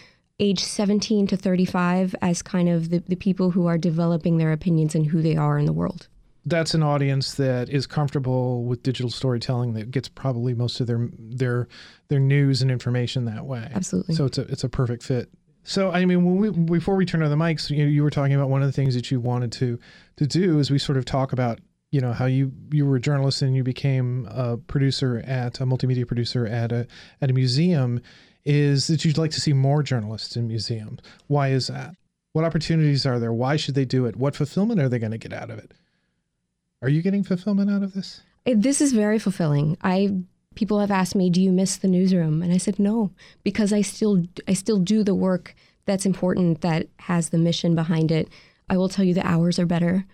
age 0.42 0.60
17 0.60 1.28
to 1.28 1.36
35 1.36 2.14
as 2.20 2.42
kind 2.42 2.68
of 2.68 2.90
the, 2.90 2.98
the 2.98 3.14
people 3.14 3.52
who 3.52 3.66
are 3.66 3.78
developing 3.78 4.38
their 4.38 4.52
opinions 4.52 4.94
and 4.94 5.06
who 5.06 5.22
they 5.22 5.36
are 5.36 5.56
in 5.56 5.66
the 5.66 5.72
world 5.72 6.08
That's 6.44 6.74
an 6.74 6.82
audience 6.82 7.34
that 7.34 7.68
is 7.70 7.86
comfortable 7.86 8.64
with 8.64 8.82
digital 8.82 9.10
storytelling 9.10 9.74
that 9.74 9.92
gets 9.92 10.08
probably 10.08 10.54
most 10.54 10.80
of 10.80 10.88
their 10.88 11.08
their 11.16 11.68
their 12.08 12.18
news 12.20 12.60
and 12.60 12.70
information 12.70 13.24
that 13.26 13.46
way. 13.46 13.70
Absolutely. 13.72 14.16
So 14.16 14.24
it's 14.24 14.38
a 14.38 14.42
it's 14.42 14.64
a 14.64 14.68
perfect 14.68 15.04
fit. 15.04 15.30
So 15.62 15.90
I 15.92 16.04
mean, 16.04 16.24
when 16.24 16.36
we 16.36 16.78
before 16.78 16.96
we 16.96 17.06
turn 17.06 17.22
on 17.22 17.30
the 17.30 17.36
mics, 17.36 17.70
you 17.70 17.84
you 17.86 18.02
were 18.02 18.10
talking 18.10 18.34
about 18.34 18.50
one 18.50 18.62
of 18.62 18.68
the 18.68 18.72
things 18.72 18.94
that 18.96 19.12
you 19.12 19.20
wanted 19.20 19.52
to 19.52 19.78
to 20.16 20.26
do 20.26 20.58
is 20.58 20.70
we 20.70 20.78
sort 20.78 20.98
of 20.98 21.04
talk 21.04 21.32
about 21.32 21.60
you 21.92 22.00
know 22.00 22.12
how 22.12 22.26
you 22.26 22.50
you 22.72 22.84
were 22.84 22.96
a 22.96 23.00
journalist 23.00 23.42
and 23.42 23.54
you 23.54 23.62
became 23.62 24.26
a 24.30 24.56
producer 24.56 25.22
at 25.24 25.60
a 25.60 25.64
multimedia 25.64 26.06
producer 26.06 26.46
at 26.46 26.72
a 26.72 26.88
at 27.20 27.30
a 27.30 27.32
museum 27.32 28.00
is 28.44 28.86
that 28.88 29.04
you'd 29.04 29.18
like 29.18 29.30
to 29.32 29.40
see 29.40 29.52
more 29.52 29.82
journalists 29.82 30.36
in 30.36 30.48
museums. 30.48 31.00
Why 31.26 31.48
is 31.48 31.68
that? 31.68 31.94
What 32.32 32.44
opportunities 32.44 33.06
are 33.06 33.18
there? 33.18 33.32
Why 33.32 33.56
should 33.56 33.74
they 33.74 33.84
do 33.84 34.06
it? 34.06 34.16
What 34.16 34.34
fulfillment 34.34 34.80
are 34.80 34.88
they 34.88 34.98
going 34.98 35.12
to 35.12 35.18
get 35.18 35.32
out 35.32 35.50
of 35.50 35.58
it? 35.58 35.72
Are 36.80 36.88
you 36.88 37.02
getting 37.02 37.22
fulfillment 37.22 37.70
out 37.70 37.82
of 37.82 37.92
this? 37.92 38.22
This 38.44 38.80
is 38.80 38.92
very 38.92 39.18
fulfilling. 39.18 39.76
I 39.82 40.16
people 40.54 40.80
have 40.80 40.90
asked 40.90 41.14
me, 41.14 41.30
"Do 41.30 41.40
you 41.40 41.52
miss 41.52 41.76
the 41.76 41.88
newsroom?" 41.88 42.42
And 42.42 42.52
I 42.52 42.56
said, 42.56 42.78
"No, 42.78 43.12
because 43.44 43.72
I 43.72 43.82
still 43.82 44.24
I 44.48 44.54
still 44.54 44.78
do 44.78 45.04
the 45.04 45.14
work 45.14 45.54
that's 45.84 46.06
important 46.06 46.60
that 46.62 46.88
has 47.00 47.28
the 47.28 47.38
mission 47.38 47.74
behind 47.74 48.10
it. 48.10 48.28
I 48.68 48.76
will 48.76 48.88
tell 48.88 49.04
you 49.04 49.14
the 49.14 49.26
hours 49.26 49.58
are 49.58 49.66
better 49.66 50.06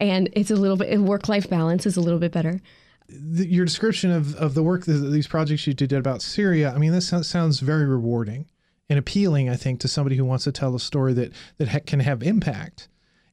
and 0.00 0.28
it's 0.32 0.50
a 0.50 0.56
little 0.56 0.76
bit 0.76 1.00
work 1.00 1.28
life 1.28 1.48
balance 1.48 1.86
is 1.86 1.96
a 1.96 2.00
little 2.00 2.18
bit 2.18 2.32
better. 2.32 2.60
The, 3.08 3.46
your 3.46 3.64
description 3.64 4.10
of, 4.10 4.34
of 4.36 4.54
the 4.54 4.62
work 4.62 4.84
that 4.86 4.92
these 4.92 5.26
projects 5.26 5.66
you 5.66 5.74
did 5.74 5.92
about 5.92 6.22
Syria, 6.22 6.72
I 6.74 6.78
mean, 6.78 6.92
this 6.92 7.08
sounds, 7.08 7.60
very 7.60 7.84
rewarding 7.84 8.46
and 8.88 8.98
appealing, 8.98 9.48
I 9.48 9.56
think, 9.56 9.80
to 9.80 9.88
somebody 9.88 10.16
who 10.16 10.24
wants 10.24 10.44
to 10.44 10.52
tell 10.52 10.74
a 10.74 10.80
story 10.80 11.12
that 11.14 11.32
that 11.58 11.68
ha- 11.68 11.80
can 11.86 12.00
have 12.00 12.22
impact. 12.22 12.88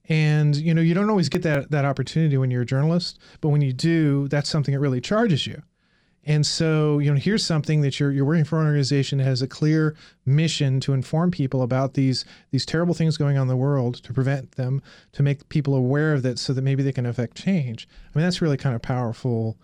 And 0.10 0.56
you 0.56 0.74
know, 0.74 0.82
you 0.82 0.94
don't 0.94 1.10
always 1.10 1.30
get 1.30 1.44
that 1.44 1.72
that 1.72 1.86
opportunity 1.86 2.38
when 2.38 2.51
you're 2.51 2.63
a 2.63 2.66
journalist, 2.66 3.20
but 3.40 3.50
when 3.50 3.62
you 3.62 3.72
do, 3.72 4.28
that's 4.28 4.50
something 4.50 4.74
that 4.74 4.80
really 4.80 5.01
charges 5.01 5.48
you. 5.48 5.62
And 6.24 6.46
so, 6.46 7.00
you 7.00 7.12
know, 7.12 7.20
here's 7.20 7.44
something 7.44 7.82
that 7.82 8.00
you're 8.00 8.12
you're 8.12 8.26
working 8.26 8.43
for 8.43 8.60
an 8.60 8.67
organization 8.67 9.17
that 9.17 9.24
has 9.24 9.41
a 9.41 9.48
clear 9.48 9.95
mission 10.26 10.80
to 10.82 10.93
inform 10.93 11.32
people 11.32 11.63
about 11.63 11.95
these 11.95 12.26
these 12.52 12.65
terrible 12.65 12.93
things 12.93 13.17
going 13.17 13.38
on 13.38 13.43
in 13.43 13.48
the 13.48 13.58
world, 13.58 13.95
to 14.04 14.13
prevent 14.13 14.52
them, 14.52 14.82
to 15.13 15.24
make 15.24 15.50
people 15.50 15.74
aware 15.74 16.13
of 16.13 16.22
that, 16.22 16.38
so 16.38 16.54
that 16.54 16.62
maybe 16.62 16.84
they 16.84 16.91
can 16.91 17.08
affect 17.08 17.38
change. 17.38 17.88
I 18.13 18.17
mean, 18.17 18.26
that's 18.26 18.41
really 18.41 18.58
kind 18.58 18.76
of 18.76 18.84
powerful, 18.84 19.58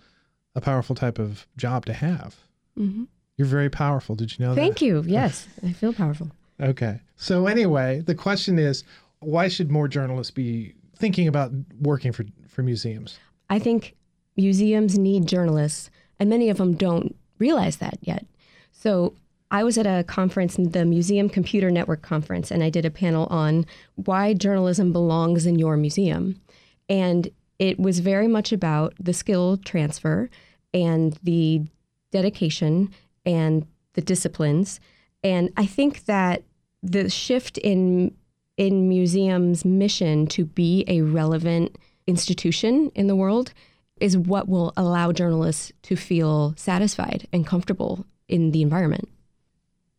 a 0.55 0.61
powerful 0.61 0.95
type 0.95 1.19
of 1.19 1.45
job 1.57 1.85
to 1.85 1.93
have. 1.93 2.35
Mm-hmm. 2.77 3.03
You're 3.37 3.47
very 3.47 3.69
powerful. 3.69 4.15
Did 4.15 4.37
you 4.37 4.45
know 4.45 4.55
that? 4.55 4.61
Thank 4.61 4.81
you. 4.81 5.03
Yes, 5.07 5.47
I 5.63 5.73
feel 5.73 5.93
powerful. 5.93 6.31
Okay. 6.59 6.99
So 7.17 7.45
anyway, 7.45 8.01
the 8.03 8.15
question 8.15 8.57
is, 8.57 8.83
why 9.19 9.47
should 9.47 9.69
more 9.69 9.87
journalists 9.87 10.31
be 10.31 10.73
thinking 10.95 11.27
about 11.27 11.51
working 11.79 12.11
for 12.11 12.25
for 12.47 12.63
museums? 12.63 13.19
I 13.49 13.59
think 13.59 13.95
museums 14.35 14.97
need 14.97 15.27
journalists, 15.27 15.91
and 16.19 16.29
many 16.29 16.49
of 16.49 16.57
them 16.57 16.73
don't 16.73 17.15
realize 17.39 17.77
that 17.77 17.97
yet. 18.01 18.25
So 18.71 19.13
I 19.49 19.63
was 19.63 19.77
at 19.77 19.87
a 19.87 20.03
conference, 20.03 20.57
the 20.59 20.85
Museum 20.85 21.29
Computer 21.29 21.71
Network 21.71 22.01
conference, 22.01 22.51
and 22.51 22.63
I 22.63 22.69
did 22.69 22.85
a 22.85 22.91
panel 22.91 23.27
on 23.27 23.65
why 23.95 24.33
journalism 24.33 24.91
belongs 24.91 25.45
in 25.45 25.57
your 25.57 25.77
museum. 25.77 26.41
And 26.89 27.29
it 27.59 27.79
was 27.79 27.99
very 27.99 28.27
much 28.27 28.51
about 28.51 28.93
the 28.99 29.13
skill 29.13 29.57
transfer 29.57 30.29
and 30.73 31.17
the 31.23 31.63
dedication 32.11 32.93
and 33.25 33.65
the 33.93 34.01
disciplines. 34.01 34.79
And 35.23 35.51
I 35.57 35.65
think 35.65 36.05
that 36.05 36.43
the 36.83 37.09
shift 37.09 37.57
in 37.57 38.13
in 38.57 38.89
museums' 38.89 39.63
mission 39.63 40.25
to 40.25 40.43
be 40.43 40.83
a 40.87 41.01
relevant 41.01 41.77
institution 42.07 42.91
in 42.95 43.05
the 43.05 43.15
world 43.15 43.53
is 43.99 44.17
what 44.17 44.47
will 44.47 44.73
allow 44.77 45.11
journalists 45.11 45.71
to 45.83 45.95
feel 45.95 46.53
satisfied 46.57 47.27
and 47.31 47.45
comfortable 47.45 48.05
in 48.27 48.51
the 48.51 48.61
environment. 48.61 49.09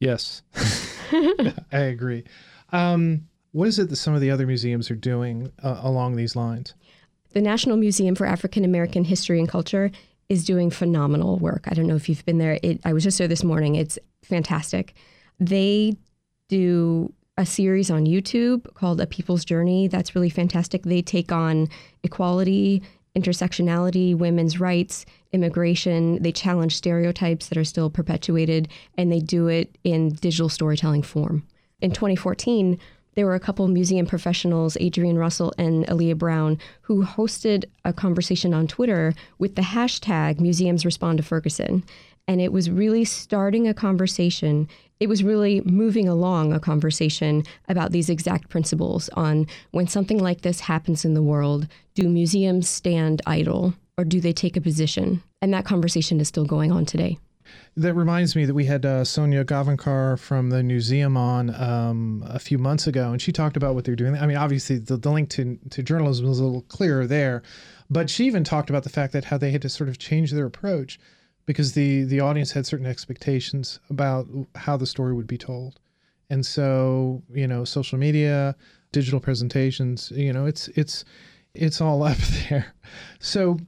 Yes, 0.00 0.42
I 1.72 1.78
agree. 1.78 2.24
Um, 2.70 3.28
what 3.52 3.68
is 3.68 3.78
it 3.78 3.88
that 3.90 3.96
some 3.96 4.14
of 4.14 4.20
the 4.20 4.30
other 4.30 4.46
museums 4.46 4.90
are 4.90 4.96
doing 4.96 5.50
uh, 5.62 5.80
along 5.82 6.16
these 6.16 6.36
lines? 6.36 6.74
The 7.30 7.40
National 7.40 7.76
Museum 7.76 8.14
for 8.14 8.26
African 8.26 8.64
American 8.64 9.04
History 9.04 9.38
and 9.38 9.48
Culture 9.48 9.90
is 10.28 10.44
doing 10.44 10.70
phenomenal 10.70 11.38
work. 11.38 11.64
I 11.66 11.74
don't 11.74 11.86
know 11.86 11.96
if 11.96 12.08
you've 12.08 12.24
been 12.24 12.38
there. 12.38 12.58
It, 12.62 12.80
I 12.84 12.92
was 12.92 13.04
just 13.04 13.18
there 13.18 13.28
this 13.28 13.44
morning. 13.44 13.74
It's 13.74 13.98
fantastic. 14.22 14.94
They 15.40 15.96
do 16.48 17.12
a 17.38 17.46
series 17.46 17.90
on 17.90 18.04
YouTube 18.04 18.72
called 18.74 19.00
A 19.00 19.06
People's 19.06 19.44
Journey. 19.44 19.88
That's 19.88 20.14
really 20.14 20.28
fantastic. 20.28 20.82
They 20.82 21.02
take 21.02 21.30
on 21.30 21.68
equality, 22.02 22.82
intersectionality, 23.20 24.14
women's 24.14 24.60
rights, 24.60 25.04
immigration. 25.32 26.22
They 26.22 26.32
challenge 26.32 26.76
stereotypes 26.76 27.48
that 27.48 27.58
are 27.58 27.64
still 27.64 27.90
perpetuated, 27.90 28.68
and 28.96 29.10
they 29.10 29.20
do 29.20 29.48
it 29.48 29.76
in 29.84 30.10
digital 30.10 30.48
storytelling 30.48 31.02
form. 31.02 31.46
In 31.80 31.90
2014, 31.90 32.78
there 33.14 33.26
were 33.26 33.34
a 33.34 33.40
couple 33.40 33.66
museum 33.66 34.06
professionals, 34.06 34.76
Adrianne 34.80 35.18
Russell 35.18 35.52
and 35.58 35.84
Aleia 35.88 36.16
Brown, 36.16 36.56
who 36.82 37.04
hosted 37.04 37.64
a 37.84 37.92
conversation 37.92 38.54
on 38.54 38.68
Twitter 38.68 39.12
with 39.38 39.56
the 39.56 39.62
hashtag 39.62 40.38
Museums 40.38 40.84
Respond 40.84 41.18
to 41.18 41.24
Ferguson. 41.24 41.82
And 42.28 42.40
it 42.40 42.52
was 42.52 42.70
really 42.70 43.04
starting 43.04 43.66
a 43.66 43.74
conversation. 43.74 44.68
It 45.00 45.08
was 45.08 45.22
really 45.22 45.60
moving 45.60 46.08
along 46.08 46.52
a 46.52 46.60
conversation 46.60 47.44
about 47.68 47.92
these 47.92 48.10
exact 48.10 48.48
principles 48.48 49.08
on 49.10 49.46
when 49.70 49.86
something 49.86 50.18
like 50.18 50.40
this 50.40 50.60
happens 50.60 51.04
in 51.04 51.14
the 51.14 51.22
world, 51.22 51.68
do 51.94 52.08
museums 52.08 52.68
stand 52.68 53.22
idle 53.26 53.74
or 53.96 54.04
do 54.04 54.20
they 54.20 54.32
take 54.32 54.56
a 54.56 54.60
position? 54.60 55.22
And 55.40 55.54
that 55.54 55.64
conversation 55.64 56.20
is 56.20 56.28
still 56.28 56.44
going 56.44 56.72
on 56.72 56.84
today. 56.84 57.18
That 57.76 57.94
reminds 57.94 58.34
me 58.34 58.44
that 58.44 58.54
we 58.54 58.64
had 58.64 58.84
uh, 58.84 59.04
Sonia 59.04 59.44
Gavankar 59.44 60.18
from 60.18 60.50
the 60.50 60.62
museum 60.62 61.16
on 61.16 61.54
um, 61.54 62.24
a 62.26 62.38
few 62.38 62.58
months 62.58 62.86
ago, 62.86 63.12
and 63.12 63.22
she 63.22 63.32
talked 63.32 63.56
about 63.56 63.74
what 63.74 63.84
they're 63.84 63.96
doing. 63.96 64.16
I 64.16 64.26
mean, 64.26 64.36
obviously, 64.36 64.78
the, 64.78 64.96
the 64.96 65.10
link 65.10 65.30
to, 65.30 65.58
to 65.70 65.82
journalism 65.82 66.28
was 66.28 66.40
a 66.40 66.44
little 66.44 66.62
clearer 66.62 67.06
there, 67.06 67.42
but 67.88 68.10
she 68.10 68.26
even 68.26 68.44
talked 68.44 68.68
about 68.68 68.82
the 68.82 68.90
fact 68.90 69.12
that 69.12 69.26
how 69.26 69.38
they 69.38 69.50
had 69.50 69.62
to 69.62 69.68
sort 69.68 69.88
of 69.88 69.98
change 69.98 70.32
their 70.32 70.44
approach 70.44 70.98
because 71.48 71.72
the, 71.72 72.04
the 72.04 72.20
audience 72.20 72.52
had 72.52 72.66
certain 72.66 72.84
expectations 72.84 73.80
about 73.88 74.26
how 74.54 74.76
the 74.76 74.86
story 74.86 75.14
would 75.14 75.26
be 75.26 75.38
told. 75.38 75.80
And 76.28 76.44
so, 76.44 77.22
you 77.32 77.46
know, 77.46 77.64
social 77.64 77.98
media, 77.98 78.54
digital 78.92 79.18
presentations, 79.18 80.12
you 80.14 80.30
know, 80.30 80.44
it's 80.44 80.68
it's 80.68 81.06
it's 81.54 81.80
all 81.80 82.02
up 82.12 82.18
there. 82.18 82.74
So 83.18 83.58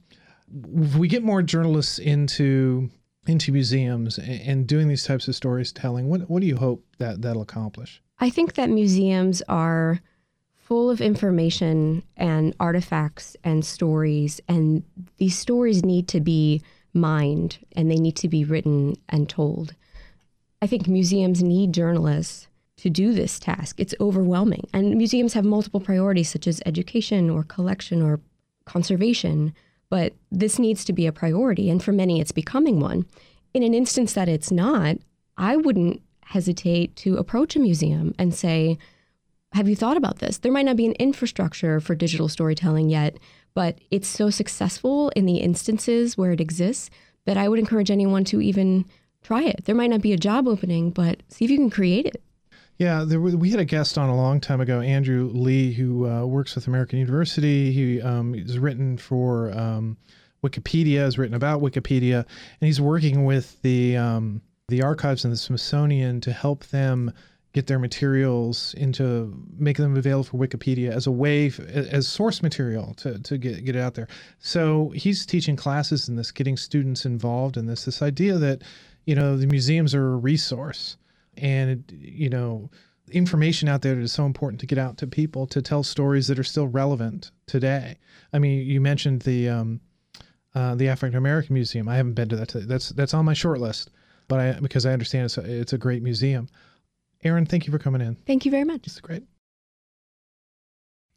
we 0.69 1.07
get 1.07 1.23
more 1.23 1.41
journalists 1.41 1.97
into 1.97 2.91
into 3.25 3.51
museums 3.51 4.19
and, 4.19 4.41
and 4.41 4.67
doing 4.67 4.87
these 4.87 5.03
types 5.03 5.27
of 5.27 5.35
stories 5.35 5.71
telling 5.71 6.07
what 6.07 6.29
what 6.29 6.41
do 6.41 6.47
you 6.47 6.57
hope 6.57 6.85
that 6.99 7.21
that'll 7.21 7.41
accomplish 7.41 8.01
I 8.19 8.29
think 8.29 8.53
that 8.53 8.69
museums 8.69 9.41
are 9.49 9.99
full 10.55 10.91
of 10.91 11.01
information 11.01 12.03
and 12.15 12.55
artifacts 12.59 13.35
and 13.43 13.65
stories, 13.65 14.39
and 14.47 14.83
these 15.17 15.37
stories 15.37 15.83
need 15.83 16.07
to 16.09 16.21
be 16.21 16.61
mined 16.93 17.59
and 17.75 17.89
they 17.89 17.99
need 17.99 18.15
to 18.17 18.27
be 18.27 18.43
written 18.43 18.95
and 19.09 19.29
told. 19.29 19.75
I 20.61 20.67
think 20.67 20.87
museums 20.87 21.41
need 21.41 21.73
journalists 21.73 22.47
to 22.77 22.89
do 22.89 23.13
this 23.13 23.39
task. 23.39 23.79
It's 23.79 23.95
overwhelming. 23.99 24.67
And 24.73 24.95
museums 24.95 25.33
have 25.33 25.45
multiple 25.45 25.79
priorities, 25.79 26.29
such 26.29 26.47
as 26.47 26.61
education 26.65 27.29
or 27.29 27.43
collection 27.43 28.01
or 28.01 28.19
conservation, 28.65 29.53
but 29.89 30.13
this 30.31 30.57
needs 30.57 30.83
to 30.85 30.93
be 30.93 31.05
a 31.05 31.11
priority. 31.11 31.69
And 31.69 31.83
for 31.83 31.91
many, 31.91 32.19
it's 32.19 32.31
becoming 32.31 32.79
one. 32.79 33.05
In 33.53 33.63
an 33.63 33.73
instance 33.73 34.13
that 34.13 34.29
it's 34.29 34.51
not, 34.51 34.97
I 35.37 35.57
wouldn't 35.57 36.01
hesitate 36.25 36.95
to 36.97 37.17
approach 37.17 37.55
a 37.55 37.59
museum 37.59 38.15
and 38.17 38.33
say, 38.33 38.77
Have 39.53 39.67
you 39.67 39.75
thought 39.75 39.97
about 39.97 40.19
this? 40.19 40.37
There 40.37 40.51
might 40.51 40.65
not 40.65 40.77
be 40.77 40.85
an 40.85 40.93
infrastructure 40.93 41.79
for 41.79 41.93
digital 41.93 42.29
storytelling 42.29 42.89
yet, 42.89 43.17
but 43.53 43.79
it's 43.89 44.07
so 44.07 44.29
successful 44.29 45.09
in 45.15 45.25
the 45.25 45.37
instances 45.37 46.17
where 46.17 46.31
it 46.31 46.41
exists 46.41 46.89
that 47.25 47.37
I 47.37 47.47
would 47.47 47.59
encourage 47.59 47.91
anyone 47.91 48.23
to 48.25 48.41
even 48.41 48.85
try 49.21 49.43
it. 49.43 49.65
There 49.65 49.75
might 49.75 49.89
not 49.89 50.01
be 50.01 50.13
a 50.13 50.17
job 50.17 50.47
opening, 50.47 50.91
but 50.91 51.21
see 51.27 51.45
if 51.45 51.51
you 51.51 51.57
can 51.57 51.69
create 51.69 52.05
it. 52.05 52.23
Yeah, 52.77 53.03
there, 53.05 53.21
we 53.21 53.51
had 53.51 53.59
a 53.59 53.65
guest 53.65 53.97
on 53.97 54.09
a 54.09 54.15
long 54.15 54.39
time 54.39 54.59
ago, 54.59 54.81
Andrew 54.81 55.31
Lih, 55.33 55.71
who 55.71 56.09
uh, 56.09 56.25
works 56.25 56.55
with 56.55 56.67
American 56.67 56.97
University. 56.97 57.71
He 57.71 58.01
um, 58.01 58.33
is 58.33 58.57
written 58.57 58.97
for 58.97 59.51
um, 59.51 59.97
Wikipedia, 60.43 61.01
has 61.01 61.19
written 61.19 61.35
about 61.35 61.61
Wikipedia, 61.61 62.15
and 62.15 62.67
he's 62.67 62.81
working 62.81 63.25
with 63.25 63.61
the 63.61 63.97
um, 63.97 64.41
the 64.67 64.81
archives 64.81 65.25
and 65.25 65.31
the 65.31 65.37
Smithsonian 65.37 66.21
to 66.21 66.33
help 66.33 66.65
them 66.67 67.13
get 67.53 67.67
their 67.67 67.79
materials 67.79 68.73
into 68.75 69.33
make 69.57 69.77
them 69.77 69.97
available 69.97 70.23
for 70.23 70.37
Wikipedia 70.37 70.91
as 70.91 71.07
a 71.07 71.11
way 71.11 71.51
as 71.69 72.07
source 72.07 72.41
material 72.41 72.93
to, 72.95 73.19
to 73.19 73.37
get 73.37 73.65
get 73.65 73.75
it 73.75 73.79
out 73.79 73.93
there. 73.93 74.07
So 74.39 74.89
he's 74.95 75.25
teaching 75.25 75.55
classes 75.55 76.07
in 76.07 76.15
this, 76.15 76.31
getting 76.31 76.57
students 76.57 77.05
involved 77.05 77.57
in 77.57 77.65
this. 77.65 77.85
This 77.85 78.01
idea 78.01 78.37
that 78.37 78.61
you 79.05 79.15
know 79.15 79.37
the 79.37 79.47
museums 79.47 79.93
are 79.93 80.13
a 80.13 80.17
resource, 80.17 80.97
and 81.37 81.83
you 81.91 82.29
know 82.29 82.69
information 83.11 83.67
out 83.67 83.81
there 83.81 83.95
that 83.95 84.01
is 84.01 84.13
so 84.13 84.25
important 84.25 84.59
to 84.61 84.65
get 84.65 84.77
out 84.77 84.97
to 84.97 85.07
people 85.07 85.45
to 85.47 85.61
tell 85.61 85.83
stories 85.83 86.27
that 86.27 86.39
are 86.39 86.43
still 86.43 86.67
relevant 86.67 87.31
today. 87.45 87.97
I 88.31 88.39
mean, 88.39 88.65
you 88.65 88.79
mentioned 88.79 89.23
the 89.23 89.49
um, 89.49 89.81
uh, 90.55 90.75
the 90.75 90.87
African 90.87 91.17
American 91.17 91.53
Museum. 91.53 91.89
I 91.89 91.97
haven't 91.97 92.13
been 92.13 92.29
to 92.29 92.37
that. 92.37 92.49
Today. 92.49 92.65
That's 92.65 92.89
that's 92.89 93.13
on 93.13 93.25
my 93.25 93.33
short 93.33 93.59
list, 93.59 93.89
but 94.29 94.39
I 94.39 94.59
because 94.61 94.85
I 94.85 94.93
understand 94.93 95.25
it's 95.25 95.37
a, 95.37 95.59
it's 95.59 95.73
a 95.73 95.77
great 95.77 96.01
museum. 96.01 96.47
Erin, 97.23 97.45
thank 97.45 97.67
you 97.67 97.71
for 97.71 97.79
coming 97.79 98.01
in. 98.01 98.15
Thank 98.27 98.45
you 98.45 98.51
very 98.51 98.63
much. 98.63 98.87
It's 98.87 98.99
great. 98.99 99.23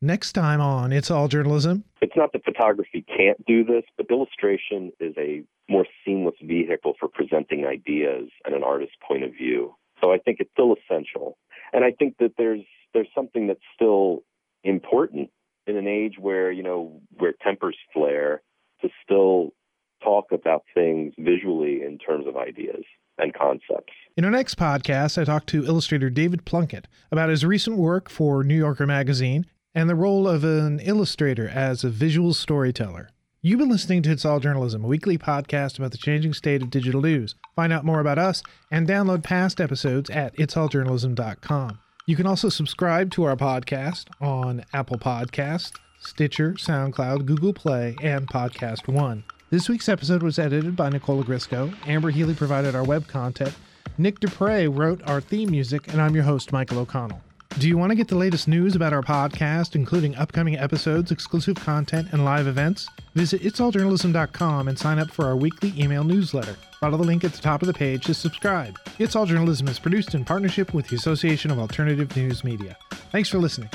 Next 0.00 0.32
time 0.32 0.60
on 0.60 0.92
It's 0.92 1.10
All 1.10 1.28
Journalism. 1.28 1.84
It's 2.02 2.12
not 2.14 2.32
that 2.34 2.44
photography 2.44 3.06
can't 3.08 3.42
do 3.46 3.64
this, 3.64 3.84
but 3.96 4.10
illustration 4.10 4.92
is 5.00 5.14
a 5.16 5.42
more 5.68 5.86
seamless 6.04 6.34
vehicle 6.42 6.92
for 7.00 7.08
presenting 7.08 7.64
ideas 7.64 8.28
and 8.44 8.54
an 8.54 8.62
artist's 8.62 8.96
point 9.06 9.24
of 9.24 9.32
view. 9.32 9.74
So 10.02 10.12
I 10.12 10.18
think 10.18 10.40
it's 10.40 10.50
still 10.52 10.74
essential. 10.74 11.38
And 11.72 11.84
I 11.84 11.92
think 11.92 12.16
that 12.18 12.32
there's 12.36 12.64
there's 12.92 13.08
something 13.14 13.46
that's 13.46 13.64
still 13.74 14.24
important 14.62 15.30
in 15.66 15.76
an 15.76 15.88
age 15.88 16.16
where, 16.18 16.52
you 16.52 16.62
know, 16.62 17.00
where 17.16 17.32
tempers 17.42 17.76
flare 17.92 18.42
to 18.82 18.90
still 19.02 19.54
talk 20.02 20.26
about 20.32 20.64
things 20.74 21.14
visually 21.18 21.82
in 21.82 21.98
terms 21.98 22.26
of 22.26 22.36
ideas 22.36 22.84
and 23.18 23.34
concepts. 23.34 23.92
In 24.16 24.24
our 24.24 24.30
next 24.30 24.56
podcast, 24.56 25.20
I 25.20 25.24
talked 25.24 25.48
to 25.48 25.66
illustrator 25.66 26.10
David 26.10 26.44
Plunkert 26.44 26.84
about 27.10 27.30
his 27.30 27.44
recent 27.44 27.76
work 27.76 28.08
for 28.08 28.44
New 28.44 28.56
Yorker 28.56 28.86
magazine 28.86 29.46
and 29.74 29.90
the 29.90 29.94
role 29.94 30.28
of 30.28 30.44
an 30.44 30.80
illustrator 30.80 31.48
as 31.48 31.82
a 31.82 31.90
visual 31.90 32.32
storyteller. 32.32 33.10
You've 33.42 33.58
been 33.58 33.68
listening 33.68 34.02
to 34.04 34.10
It's 34.10 34.24
All 34.24 34.40
Journalism, 34.40 34.84
a 34.84 34.88
weekly 34.88 35.18
podcast 35.18 35.76
about 35.78 35.90
the 35.90 35.98
changing 35.98 36.32
state 36.32 36.62
of 36.62 36.70
digital 36.70 37.02
news. 37.02 37.34
Find 37.54 37.72
out 37.72 37.84
more 37.84 38.00
about 38.00 38.18
us 38.18 38.42
and 38.70 38.88
download 38.88 39.22
past 39.22 39.60
episodes 39.60 40.08
at 40.08 40.34
itsalljournalism.com. 40.36 41.78
You 42.06 42.16
can 42.16 42.26
also 42.26 42.48
subscribe 42.48 43.10
to 43.12 43.24
our 43.24 43.36
podcast 43.36 44.06
on 44.20 44.64
Apple 44.72 44.98
Podcast, 44.98 45.72
Stitcher, 46.00 46.52
SoundCloud, 46.52 47.26
Google 47.26 47.52
Play, 47.52 47.96
and 48.02 48.26
Podcast 48.28 48.88
One. 48.88 49.24
This 49.54 49.68
week's 49.68 49.88
episode 49.88 50.24
was 50.24 50.40
edited 50.40 50.74
by 50.74 50.88
Nicola 50.88 51.22
Grisco. 51.22 51.72
Amber 51.86 52.10
Healy 52.10 52.34
provided 52.34 52.74
our 52.74 52.82
web 52.82 53.06
content. 53.06 53.54
Nick 53.98 54.18
Dupre 54.18 54.66
wrote 54.68 55.00
our 55.08 55.20
theme 55.20 55.48
music, 55.52 55.92
and 55.92 56.02
I'm 56.02 56.12
your 56.12 56.24
host, 56.24 56.50
Michael 56.50 56.80
O'Connell. 56.80 57.20
Do 57.60 57.68
you 57.68 57.78
want 57.78 57.90
to 57.90 57.94
get 57.94 58.08
the 58.08 58.16
latest 58.16 58.48
news 58.48 58.74
about 58.74 58.92
our 58.92 59.00
podcast, 59.00 59.76
including 59.76 60.16
upcoming 60.16 60.58
episodes, 60.58 61.12
exclusive 61.12 61.54
content, 61.54 62.08
and 62.10 62.24
live 62.24 62.48
events? 62.48 62.88
Visit 63.14 63.42
itsalljournalism.com 63.42 64.66
and 64.66 64.76
sign 64.76 64.98
up 64.98 65.12
for 65.12 65.24
our 65.24 65.36
weekly 65.36 65.72
email 65.78 66.02
newsletter. 66.02 66.56
Follow 66.80 66.98
the 66.98 67.04
link 67.04 67.22
at 67.22 67.32
the 67.32 67.40
top 67.40 67.62
of 67.62 67.68
the 67.68 67.74
page 67.74 68.06
to 68.06 68.12
subscribe. 68.12 68.76
It's 68.98 69.14
All 69.14 69.24
Journalism 69.24 69.68
is 69.68 69.78
produced 69.78 70.16
in 70.16 70.24
partnership 70.24 70.74
with 70.74 70.88
the 70.88 70.96
Association 70.96 71.52
of 71.52 71.60
Alternative 71.60 72.16
News 72.16 72.42
Media. 72.42 72.76
Thanks 73.12 73.28
for 73.28 73.38
listening. 73.38 73.70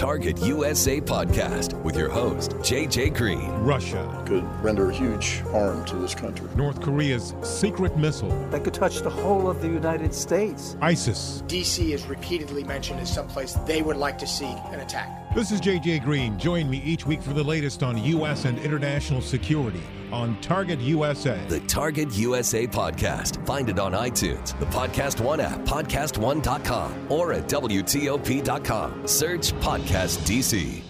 Target 0.00 0.40
USA 0.40 0.98
podcast 0.98 1.74
with 1.82 1.94
your 1.94 2.08
host, 2.08 2.52
JJ 2.60 3.14
Green. 3.14 3.50
Russia 3.58 4.24
could 4.26 4.44
render 4.64 4.88
a 4.88 4.94
huge 4.94 5.40
harm 5.50 5.84
to 5.84 5.96
this 5.96 6.14
country. 6.14 6.48
North 6.56 6.80
Korea's 6.80 7.34
secret 7.42 7.98
missile 7.98 8.30
that 8.48 8.64
could 8.64 8.72
touch 8.72 9.00
the 9.00 9.10
whole 9.10 9.50
of 9.50 9.60
the 9.60 9.68
United 9.68 10.14
States. 10.14 10.74
ISIS. 10.80 11.42
DC 11.48 11.90
is 11.92 12.06
repeatedly 12.06 12.64
mentioned 12.64 12.98
as 12.98 13.12
someplace 13.12 13.52
they 13.66 13.82
would 13.82 13.98
like 13.98 14.16
to 14.16 14.26
see 14.26 14.56
an 14.72 14.80
attack. 14.80 15.19
This 15.32 15.52
is 15.52 15.60
JJ 15.60 16.02
Green. 16.02 16.36
Join 16.38 16.68
me 16.68 16.78
each 16.84 17.06
week 17.06 17.22
for 17.22 17.32
the 17.32 17.44
latest 17.44 17.84
on 17.84 18.02
U.S. 18.02 18.46
and 18.46 18.58
international 18.58 19.20
security 19.20 19.82
on 20.10 20.36
Target 20.40 20.80
USA. 20.80 21.38
The 21.46 21.60
Target 21.60 22.12
USA 22.16 22.66
podcast. 22.66 23.44
Find 23.46 23.68
it 23.68 23.78
on 23.78 23.92
iTunes, 23.92 24.58
the 24.58 24.66
Podcast 24.66 25.20
One 25.20 25.38
app, 25.38 25.60
podcastone.com, 25.60 27.06
or 27.12 27.32
at 27.32 27.48
WTOP.com. 27.48 29.06
Search 29.06 29.52
Podcast 29.52 30.18
DC. 30.26 30.82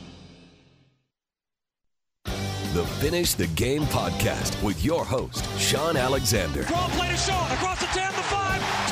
The 2.72 2.86
Finish 2.86 3.34
the 3.34 3.48
Game 3.48 3.82
podcast 3.82 4.62
with 4.62 4.82
your 4.82 5.04
host, 5.04 5.44
Shaun 5.60 5.98
Alexander. 5.98 6.62
Draw 6.62 6.88
play 6.90 7.10
to 7.10 7.16
Shaun 7.16 7.50
across 7.50 7.78
the 7.80 7.86
10 7.86 8.06
to 8.10 8.20
5. 8.20 8.89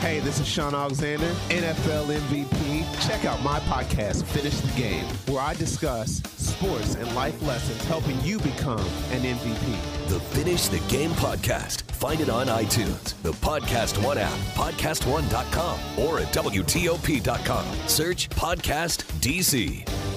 Hey, 0.00 0.20
this 0.20 0.38
is 0.38 0.46
Shaun 0.46 0.76
Alexander, 0.76 1.26
NFL 1.48 2.06
MVP. 2.06 3.06
Check 3.08 3.24
out 3.24 3.42
my 3.42 3.58
podcast, 3.60 4.22
Finish 4.26 4.56
the 4.60 4.80
Game, 4.80 5.04
where 5.26 5.42
I 5.42 5.54
discuss 5.54 6.22
sports 6.36 6.94
and 6.94 7.12
life 7.16 7.42
lessons 7.42 7.82
helping 7.86 8.18
you 8.20 8.38
become 8.38 8.78
an 9.10 9.22
MVP. 9.22 10.08
The 10.08 10.20
Finish 10.20 10.68
the 10.68 10.78
Game 10.88 11.10
podcast. 11.12 11.82
Find 11.90 12.20
it 12.20 12.28
on 12.28 12.46
iTunes, 12.46 13.20
the 13.22 13.32
Podcast 13.32 14.00
One 14.04 14.18
app, 14.18 14.38
podcastone.com, 14.54 15.80
or 15.98 16.20
at 16.20 16.32
WTOP.com. 16.32 17.88
Search 17.88 18.30
Podcast 18.30 19.02
DC. 19.20 20.07